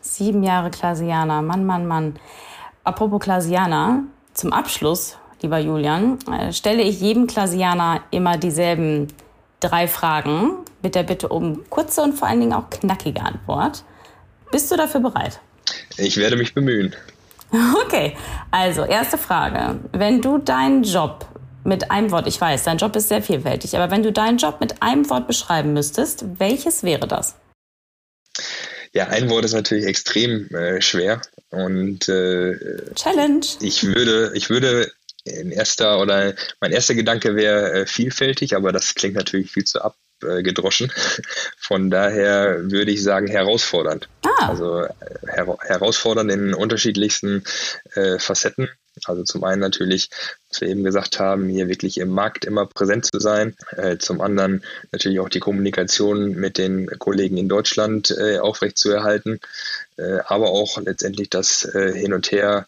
Sieben 0.00 0.42
Jahre 0.42 0.70
Klasianer, 0.70 1.42
Mann, 1.42 1.64
Mann, 1.64 1.86
Mann. 1.86 2.18
Apropos 2.84 3.20
Klasianer, 3.20 4.04
zum 4.34 4.52
Abschluss, 4.52 5.16
lieber 5.40 5.58
Julian, 5.58 6.18
äh, 6.28 6.52
stelle 6.52 6.82
ich 6.82 7.00
jedem 7.00 7.26
Klasianer 7.26 8.02
immer 8.10 8.36
dieselben 8.36 9.08
drei 9.60 9.86
Fragen 9.86 10.56
mit 10.82 10.94
der 10.94 11.04
Bitte 11.04 11.28
um 11.28 11.68
kurze 11.70 12.02
und 12.02 12.14
vor 12.14 12.28
allen 12.28 12.40
Dingen 12.40 12.52
auch 12.52 12.68
knackige 12.70 13.22
Antwort. 13.22 13.84
Bist 14.50 14.70
du 14.70 14.76
dafür 14.76 15.00
bereit? 15.00 15.40
Ich 15.96 16.16
werde 16.16 16.36
mich 16.36 16.54
bemühen. 16.54 16.94
Okay, 17.84 18.16
also 18.50 18.82
erste 18.82 19.18
Frage. 19.18 19.78
Wenn 19.92 20.22
du 20.22 20.38
deinen 20.38 20.84
Job 20.84 21.26
mit 21.64 21.90
einem 21.90 22.10
Wort, 22.10 22.26
ich 22.26 22.40
weiß, 22.40 22.64
dein 22.64 22.78
Job 22.78 22.96
ist 22.96 23.08
sehr 23.08 23.22
vielfältig, 23.22 23.76
aber 23.76 23.90
wenn 23.90 24.02
du 24.02 24.12
deinen 24.12 24.38
Job 24.38 24.60
mit 24.60 24.82
einem 24.82 25.08
Wort 25.10 25.26
beschreiben 25.26 25.72
müsstest, 25.72 26.24
welches 26.38 26.82
wäre 26.82 27.06
das? 27.06 27.36
Ja, 28.92 29.06
ein 29.08 29.30
Wort 29.30 29.44
ist 29.44 29.54
natürlich 29.54 29.86
extrem 29.86 30.48
äh, 30.54 30.80
schwer 30.82 31.22
und 31.50 32.08
äh, 32.08 32.92
Challenge. 32.94 33.46
Ich 33.60 33.84
würde, 33.84 34.32
ich 34.34 34.50
würde 34.50 34.90
in 35.24 35.50
erster 35.50 36.00
oder 36.00 36.34
mein 36.60 36.72
erster 36.72 36.94
Gedanke 36.94 37.36
wäre 37.36 37.72
äh, 37.72 37.86
vielfältig, 37.86 38.54
aber 38.56 38.72
das 38.72 38.94
klingt 38.94 39.14
natürlich 39.14 39.50
viel 39.50 39.64
zu 39.64 39.82
ab, 39.82 39.96
abgedroschen. 40.22 40.92
Von 41.58 41.90
daher 41.90 42.70
würde 42.70 42.90
ich 42.90 43.02
sagen 43.02 43.26
herausfordernd. 43.26 44.08
Ah. 44.24 44.48
Also 44.48 44.86
her 45.26 45.58
herausfordernd 45.60 46.30
in 46.30 46.54
unterschiedlichsten 46.54 47.44
äh, 47.94 48.18
Facetten. 48.18 48.68
Also 49.04 49.22
zum 49.24 49.44
einen 49.44 49.60
natürlich, 49.60 50.10
was 50.50 50.60
wir 50.60 50.68
eben 50.68 50.84
gesagt 50.84 51.18
haben, 51.18 51.48
hier 51.48 51.68
wirklich 51.68 51.98
im 51.98 52.10
Markt 52.10 52.44
immer 52.44 52.66
präsent 52.66 53.06
zu 53.06 53.18
sein. 53.20 53.56
Äh, 53.76 53.98
zum 53.98 54.20
anderen 54.20 54.64
natürlich 54.92 55.20
auch 55.20 55.28
die 55.28 55.40
Kommunikation 55.40 56.34
mit 56.34 56.58
den 56.58 56.86
Kollegen 56.98 57.36
in 57.36 57.48
Deutschland 57.48 58.10
äh, 58.10 58.38
aufrechtzuerhalten, 58.38 59.40
äh, 59.96 60.18
aber 60.26 60.50
auch 60.50 60.78
letztendlich 60.80 61.30
das 61.30 61.68
Hin 61.72 62.12
und 62.12 62.30
Her 62.30 62.66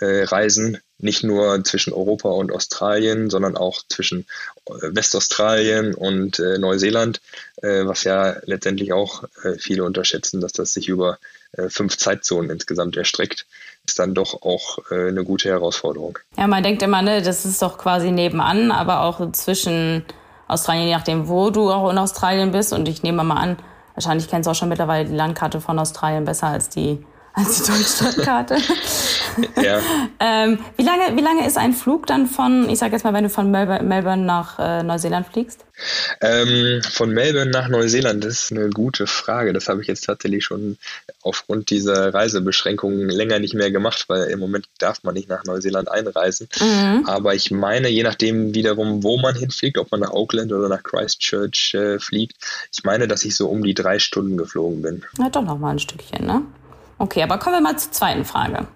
Reisen 0.00 0.78
nicht 0.98 1.22
nur 1.22 1.62
zwischen 1.64 1.92
Europa 1.92 2.28
und 2.30 2.50
Australien, 2.50 3.30
sondern 3.30 3.56
auch 3.56 3.82
zwischen 3.88 4.26
Westaustralien 4.66 5.94
und 5.94 6.38
äh, 6.38 6.58
Neuseeland, 6.58 7.20
äh, 7.62 7.84
was 7.84 8.04
ja 8.04 8.36
letztendlich 8.44 8.92
auch 8.92 9.24
äh, 9.42 9.58
viele 9.58 9.84
unterschätzen, 9.84 10.40
dass 10.40 10.52
das 10.52 10.72
sich 10.72 10.88
über 10.88 11.18
fünf 11.68 11.96
Zeitzonen 11.96 12.50
insgesamt 12.50 12.96
erstreckt, 12.96 13.46
ist 13.86 13.98
dann 13.98 14.14
doch 14.14 14.42
auch 14.42 14.78
äh, 14.90 15.08
eine 15.08 15.24
gute 15.24 15.48
Herausforderung. 15.48 16.18
Ja, 16.36 16.46
man 16.46 16.62
denkt 16.62 16.82
immer, 16.82 17.02
ne, 17.02 17.22
das 17.22 17.44
ist 17.44 17.60
doch 17.60 17.78
quasi 17.78 18.10
nebenan, 18.10 18.70
aber 18.70 19.02
auch 19.02 19.32
zwischen 19.32 20.04
Australien, 20.48 20.86
je 20.88 20.94
nachdem, 20.94 21.28
wo 21.28 21.50
du 21.50 21.70
auch 21.70 21.90
in 21.90 21.98
Australien 21.98 22.50
bist. 22.50 22.72
Und 22.72 22.88
ich 22.88 23.02
nehme 23.02 23.24
mal 23.24 23.36
an, 23.36 23.56
wahrscheinlich 23.94 24.28
kennst 24.28 24.46
du 24.46 24.50
auch 24.52 24.54
schon 24.54 24.68
mittlerweile 24.68 25.08
die 25.08 25.14
Landkarte 25.14 25.60
von 25.60 25.78
Australien 25.78 26.24
besser 26.24 26.48
als 26.48 26.68
die 26.68 27.04
als 27.34 27.62
die 27.62 27.72
Deutschlandkarte. 27.72 28.56
ja. 29.62 29.80
ähm, 30.20 30.58
wie, 30.76 30.84
lange, 30.84 31.16
wie 31.16 31.20
lange 31.22 31.46
ist 31.46 31.58
ein 31.58 31.72
Flug 31.72 32.06
dann 32.06 32.26
von, 32.26 32.68
ich 32.70 32.78
sage 32.78 32.92
jetzt 32.92 33.04
mal, 33.04 33.12
wenn 33.12 33.24
du 33.24 33.30
von 33.30 33.50
Melbourne 33.50 34.24
nach 34.24 34.58
äh, 34.58 34.82
Neuseeland 34.82 35.26
fliegst? 35.26 35.64
Ähm, 36.20 36.80
von 36.88 37.10
Melbourne 37.10 37.50
nach 37.50 37.68
Neuseeland, 37.68 38.22
das 38.22 38.44
ist 38.44 38.52
eine 38.52 38.70
gute 38.70 39.08
Frage. 39.08 39.52
Das 39.52 39.68
habe 39.68 39.82
ich 39.82 39.88
jetzt 39.88 40.04
tatsächlich 40.04 40.44
schon 40.44 40.78
aufgrund 41.22 41.70
dieser 41.70 42.14
Reisebeschränkungen 42.14 43.08
länger 43.08 43.40
nicht 43.40 43.54
mehr 43.54 43.72
gemacht, 43.72 44.04
weil 44.06 44.30
im 44.30 44.38
Moment 44.38 44.68
darf 44.78 45.02
man 45.02 45.14
nicht 45.14 45.28
nach 45.28 45.42
Neuseeland 45.44 45.90
einreisen. 45.90 46.48
Mhm. 46.60 47.06
Aber 47.06 47.34
ich 47.34 47.50
meine, 47.50 47.88
je 47.88 48.04
nachdem 48.04 48.54
wiederum, 48.54 49.02
wo 49.02 49.18
man 49.18 49.34
hinfliegt, 49.34 49.78
ob 49.78 49.90
man 49.90 50.00
nach 50.00 50.12
Auckland 50.12 50.52
oder 50.52 50.68
nach 50.68 50.84
Christchurch 50.84 51.74
äh, 51.74 51.98
fliegt, 51.98 52.36
ich 52.72 52.84
meine, 52.84 53.08
dass 53.08 53.24
ich 53.24 53.34
so 53.34 53.48
um 53.48 53.64
die 53.64 53.74
drei 53.74 53.98
Stunden 53.98 54.36
geflogen 54.36 54.82
bin. 54.82 55.04
Ja, 55.18 55.28
doch 55.28 55.42
noch 55.42 55.58
mal 55.58 55.70
ein 55.70 55.80
Stückchen, 55.80 56.24
ne? 56.24 56.42
Okay, 56.98 57.22
aber 57.22 57.38
kommen 57.38 57.56
wir 57.56 57.60
mal 57.60 57.78
zur 57.78 57.92
zweiten 57.92 58.24
Frage. 58.24 58.66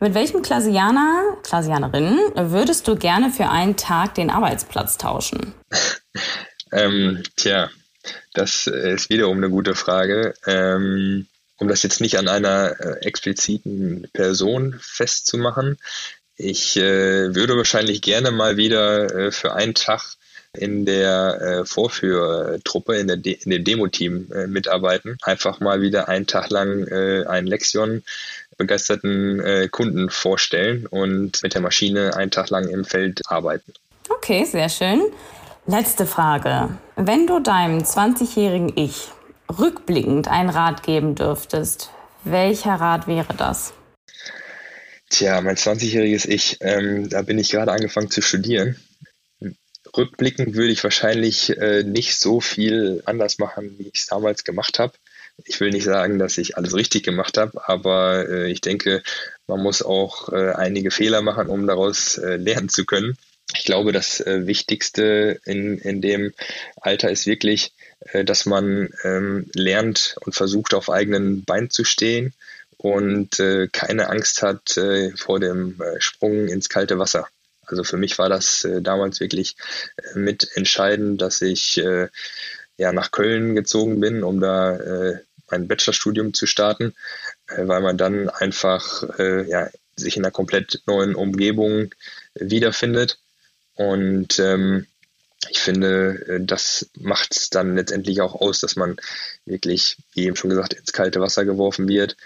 Mit 0.00 0.14
welchem 0.14 0.42
Klasianer, 0.42 1.36
Klasianerin 1.42 2.18
würdest 2.34 2.88
du 2.88 2.96
gerne 2.96 3.30
für 3.30 3.48
einen 3.48 3.76
Tag 3.76 4.14
den 4.14 4.30
Arbeitsplatz 4.30 4.96
tauschen? 4.96 5.52
ähm, 6.72 7.22
tja, 7.36 7.68
das 8.32 8.66
ist 8.66 9.10
wiederum 9.10 9.36
eine 9.36 9.50
gute 9.50 9.74
Frage. 9.74 10.34
Ähm, 10.46 11.26
um 11.58 11.68
das 11.68 11.82
jetzt 11.82 12.00
nicht 12.00 12.16
an 12.18 12.28
einer 12.28 12.80
äh, 12.80 13.04
expliziten 13.04 14.08
Person 14.14 14.78
festzumachen, 14.80 15.76
ich 16.36 16.78
äh, 16.78 17.34
würde 17.34 17.58
wahrscheinlich 17.58 18.00
gerne 18.00 18.30
mal 18.30 18.56
wieder 18.56 19.14
äh, 19.14 19.30
für 19.30 19.52
einen 19.52 19.74
Tag 19.74 20.14
in 20.56 20.84
der 20.84 21.40
äh, 21.40 21.64
Vorführtruppe, 21.64 22.96
in, 22.96 23.06
der 23.06 23.16
De 23.16 23.38
in 23.44 23.50
dem 23.50 23.64
Demo-Team 23.64 24.28
äh, 24.32 24.46
mitarbeiten. 24.46 25.16
Einfach 25.22 25.60
mal 25.60 25.80
wieder 25.80 26.08
einen 26.08 26.26
Tag 26.26 26.50
lang 26.50 26.86
äh, 26.88 27.24
ein 27.26 27.46
Lexion 27.46 28.02
begeisterten 28.56 29.40
äh, 29.40 29.68
Kunden 29.68 30.10
vorstellen 30.10 30.86
und 30.86 31.42
mit 31.42 31.54
der 31.54 31.62
Maschine 31.62 32.16
einen 32.16 32.30
Tag 32.30 32.50
lang 32.50 32.68
im 32.68 32.84
Feld 32.84 33.22
arbeiten. 33.26 33.72
Okay, 34.08 34.44
sehr 34.44 34.68
schön. 34.68 35.02
Letzte 35.66 36.04
Frage. 36.04 36.68
Wenn 36.96 37.26
du 37.26 37.40
deinem 37.40 37.78
20-jährigen 37.80 38.72
Ich 38.76 39.08
rückblickend 39.58 40.28
einen 40.28 40.50
Rat 40.50 40.82
geben 40.82 41.14
dürftest, 41.14 41.90
welcher 42.24 42.74
Rat 42.74 43.06
wäre 43.06 43.34
das? 43.34 43.72
Tja, 45.08 45.40
mein 45.40 45.56
20-jähriges 45.56 46.28
Ich, 46.28 46.58
ähm, 46.60 47.08
da 47.08 47.22
bin 47.22 47.38
ich 47.38 47.50
gerade 47.50 47.72
angefangen 47.72 48.10
zu 48.10 48.20
studieren 48.20 48.76
rückblickend 49.96 50.54
würde 50.54 50.72
ich 50.72 50.84
wahrscheinlich 50.84 51.56
äh, 51.56 51.82
nicht 51.82 52.18
so 52.18 52.40
viel 52.40 53.02
anders 53.06 53.38
machen, 53.38 53.76
wie 53.78 53.88
ich 53.88 54.00
es 54.00 54.06
damals 54.06 54.44
gemacht 54.44 54.78
habe. 54.78 54.92
Ich 55.44 55.60
will 55.60 55.70
nicht 55.70 55.84
sagen, 55.84 56.18
dass 56.18 56.38
ich 56.38 56.56
alles 56.56 56.74
richtig 56.74 57.02
gemacht 57.02 57.38
habe, 57.38 57.66
aber 57.66 58.28
äh, 58.28 58.50
ich 58.50 58.60
denke, 58.60 59.02
man 59.46 59.62
muss 59.62 59.82
auch 59.82 60.32
äh, 60.32 60.52
einige 60.52 60.90
Fehler 60.90 61.22
machen, 61.22 61.48
um 61.48 61.66
daraus 61.66 62.18
äh, 62.18 62.36
lernen 62.36 62.68
zu 62.68 62.84
können. 62.84 63.16
Ich 63.56 63.64
glaube, 63.64 63.92
das 63.92 64.20
äh, 64.20 64.46
Wichtigste 64.46 65.40
in, 65.44 65.78
in 65.78 66.00
dem 66.00 66.32
Alter 66.80 67.10
ist 67.10 67.26
wirklich, 67.26 67.72
äh, 68.12 68.24
dass 68.24 68.46
man 68.46 68.90
ähm, 69.02 69.50
lernt 69.54 70.16
und 70.24 70.34
versucht, 70.34 70.74
auf 70.74 70.90
eigenen 70.90 71.44
Beinen 71.44 71.70
zu 71.70 71.84
stehen 71.84 72.34
und 72.76 73.42
keine 73.72 74.08
Angst 74.08 74.40
hat 74.40 74.80
vor 75.16 75.38
dem 75.38 75.82
Sprung 75.98 76.48
ins 76.48 76.70
kalte 76.70 76.98
Wasser. 76.98 77.28
Also 77.70 77.84
für 77.84 77.96
mich 77.96 78.18
war 78.18 78.28
das 78.28 78.64
äh, 78.64 78.82
damals 78.82 79.20
wirklich 79.20 79.56
äh, 79.96 80.18
mit 80.18 80.48
entscheidend, 80.54 81.20
dass 81.22 81.42
ich 81.42 81.78
äh, 81.78 82.08
ja 82.76 82.92
nach 82.92 83.10
Köln 83.10 83.54
gezogen 83.54 84.00
bin, 84.00 84.22
um 84.22 84.40
da 84.40 84.76
äh, 84.76 85.18
mein 85.50 85.68
Bachelorstudium 85.68 86.32
zu 86.34 86.46
starten, 86.46 86.94
äh, 87.48 87.66
weil 87.66 87.80
man 87.80 87.98
dann 87.98 88.28
einfach 88.28 89.02
äh, 89.18 89.48
ja, 89.48 89.68
sich 89.96 90.16
in 90.16 90.24
einer 90.24 90.32
komplett 90.32 90.82
neuen 90.86 91.14
Umgebung 91.14 91.94
wiederfindet. 92.34 93.18
Und 93.74 94.38
ähm, 94.38 94.86
ich 95.48 95.60
finde, 95.60 96.26
äh, 96.26 96.40
das 96.44 96.90
macht 96.98 97.34
es 97.34 97.50
dann 97.50 97.76
letztendlich 97.76 98.20
auch 98.20 98.34
aus, 98.34 98.60
dass 98.60 98.76
man 98.76 98.96
wirklich, 99.46 99.96
wie 100.14 100.26
eben 100.26 100.36
schon 100.36 100.50
gesagt, 100.50 100.74
ins 100.74 100.92
kalte 100.92 101.20
Wasser 101.20 101.44
geworfen 101.44 101.88
wird 101.88 102.16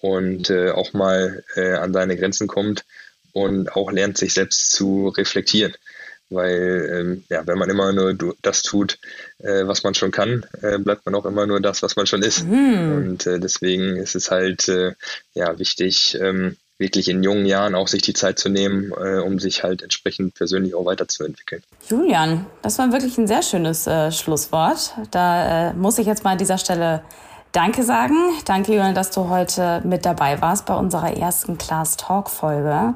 und 0.00 0.50
äh, 0.50 0.70
auch 0.70 0.92
mal 0.92 1.44
äh, 1.54 1.74
an 1.74 1.92
seine 1.92 2.16
Grenzen 2.16 2.48
kommt 2.48 2.84
und 3.32 3.74
auch 3.74 3.90
lernt, 3.90 4.18
sich 4.18 4.34
selbst 4.34 4.72
zu 4.72 5.08
reflektieren. 5.08 5.74
Weil 6.30 6.90
ähm, 6.92 7.24
ja, 7.28 7.46
wenn 7.46 7.58
man 7.58 7.68
immer 7.68 7.92
nur 7.92 8.16
das 8.40 8.62
tut, 8.62 8.98
äh, 9.38 9.66
was 9.66 9.82
man 9.82 9.94
schon 9.94 10.10
kann, 10.10 10.46
äh, 10.62 10.78
bleibt 10.78 11.04
man 11.04 11.14
auch 11.14 11.26
immer 11.26 11.46
nur 11.46 11.60
das, 11.60 11.82
was 11.82 11.94
man 11.96 12.06
schon 12.06 12.22
ist. 12.22 12.44
Mhm. 12.44 12.92
Und 12.92 13.26
äh, 13.26 13.38
deswegen 13.38 13.96
ist 13.96 14.14
es 14.14 14.30
halt 14.30 14.66
äh, 14.68 14.92
ja 15.34 15.58
wichtig, 15.58 16.18
ähm, 16.20 16.56
wirklich 16.78 17.08
in 17.08 17.22
jungen 17.22 17.46
Jahren 17.46 17.74
auch 17.74 17.86
sich 17.86 18.02
die 18.02 18.12
Zeit 18.14 18.38
zu 18.38 18.48
nehmen, 18.48 18.92
äh, 18.92 19.20
um 19.20 19.38
sich 19.38 19.62
halt 19.62 19.82
entsprechend 19.82 20.34
persönlich 20.34 20.74
auch 20.74 20.84
weiterzuentwickeln. 20.84 21.62
Julian, 21.88 22.46
das 22.62 22.78
war 22.78 22.92
wirklich 22.92 23.16
ein 23.18 23.26
sehr 23.26 23.42
schönes 23.42 23.86
äh, 23.86 24.10
Schlusswort. 24.10 24.92
Da 25.10 25.70
äh, 25.70 25.74
muss 25.74 25.98
ich 25.98 26.06
jetzt 26.06 26.24
mal 26.24 26.32
an 26.32 26.38
dieser 26.38 26.58
Stelle 26.58 27.02
Danke 27.52 27.82
sagen. 27.82 28.16
Danke, 28.46 28.72
Julian, 28.72 28.94
dass 28.94 29.10
du 29.10 29.28
heute 29.28 29.82
mit 29.84 30.06
dabei 30.06 30.40
warst 30.40 30.64
bei 30.64 30.74
unserer 30.74 31.14
ersten 31.14 31.58
Class 31.58 31.98
Talk 31.98 32.30
Folge. 32.30 32.94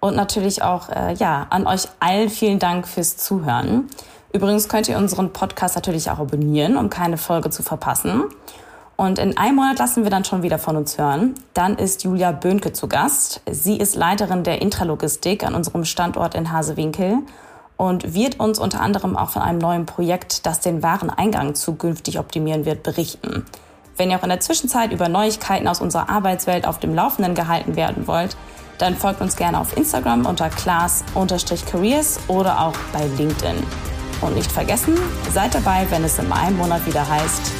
Und 0.00 0.16
natürlich 0.16 0.62
auch, 0.62 0.88
äh, 0.88 1.12
ja, 1.12 1.46
an 1.50 1.66
euch 1.66 1.88
allen 2.00 2.30
vielen 2.30 2.58
Dank 2.58 2.88
fürs 2.88 3.18
Zuhören. 3.18 3.90
Übrigens 4.32 4.70
könnt 4.70 4.88
ihr 4.88 4.96
unseren 4.96 5.34
Podcast 5.34 5.74
natürlich 5.74 6.10
auch 6.10 6.20
abonnieren, 6.20 6.78
um 6.78 6.88
keine 6.88 7.18
Folge 7.18 7.50
zu 7.50 7.62
verpassen. 7.62 8.24
Und 8.96 9.18
in 9.18 9.36
einem 9.36 9.56
Monat 9.56 9.78
lassen 9.78 10.04
wir 10.04 10.10
dann 10.10 10.24
schon 10.24 10.42
wieder 10.42 10.58
von 10.58 10.78
uns 10.78 10.96
hören. 10.96 11.34
Dann 11.52 11.76
ist 11.76 12.02
Julia 12.02 12.32
Böhnke 12.32 12.72
zu 12.72 12.88
Gast. 12.88 13.42
Sie 13.50 13.76
ist 13.76 13.94
Leiterin 13.94 14.42
der 14.42 14.62
Intralogistik 14.62 15.44
an 15.44 15.54
unserem 15.54 15.84
Standort 15.84 16.34
in 16.34 16.50
Hasewinkel 16.50 17.18
und 17.76 18.14
wird 18.14 18.40
uns 18.40 18.58
unter 18.58 18.80
anderem 18.80 19.18
auch 19.18 19.28
von 19.28 19.42
einem 19.42 19.58
neuen 19.58 19.84
Projekt, 19.84 20.46
das 20.46 20.60
den 20.60 20.82
Wareneingang 20.82 21.54
zukünftig 21.54 22.18
optimieren 22.18 22.64
wird, 22.64 22.82
berichten. 22.82 23.44
Wenn 23.98 24.12
ihr 24.12 24.18
auch 24.18 24.22
in 24.22 24.28
der 24.28 24.38
Zwischenzeit 24.38 24.92
über 24.92 25.08
Neuigkeiten 25.08 25.66
aus 25.66 25.80
unserer 25.80 26.08
Arbeitswelt 26.08 26.66
auf 26.66 26.78
dem 26.78 26.94
Laufenden 26.94 27.34
gehalten 27.34 27.74
werden 27.74 28.06
wollt, 28.06 28.36
dann 28.78 28.96
folgt 28.96 29.20
uns 29.20 29.34
gerne 29.34 29.58
auf 29.58 29.76
Instagram 29.76 30.24
unter 30.24 30.48
class-careers 30.50 32.20
oder 32.28 32.60
auch 32.60 32.76
bei 32.92 33.04
LinkedIn. 33.18 33.56
Und 34.20 34.36
nicht 34.36 34.52
vergessen, 34.52 34.94
seid 35.32 35.52
dabei, 35.54 35.84
wenn 35.90 36.04
es 36.04 36.16
in 36.20 36.30
einem 36.30 36.56
Monat 36.58 36.86
wieder 36.86 37.08
heißt. 37.08 37.52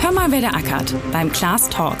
Hör 0.00 0.12
mal, 0.12 0.30
wer 0.30 0.40
der 0.42 0.54
ackert 0.54 0.94
beim 1.12 1.32
Class 1.32 1.68
Talk. 1.68 1.98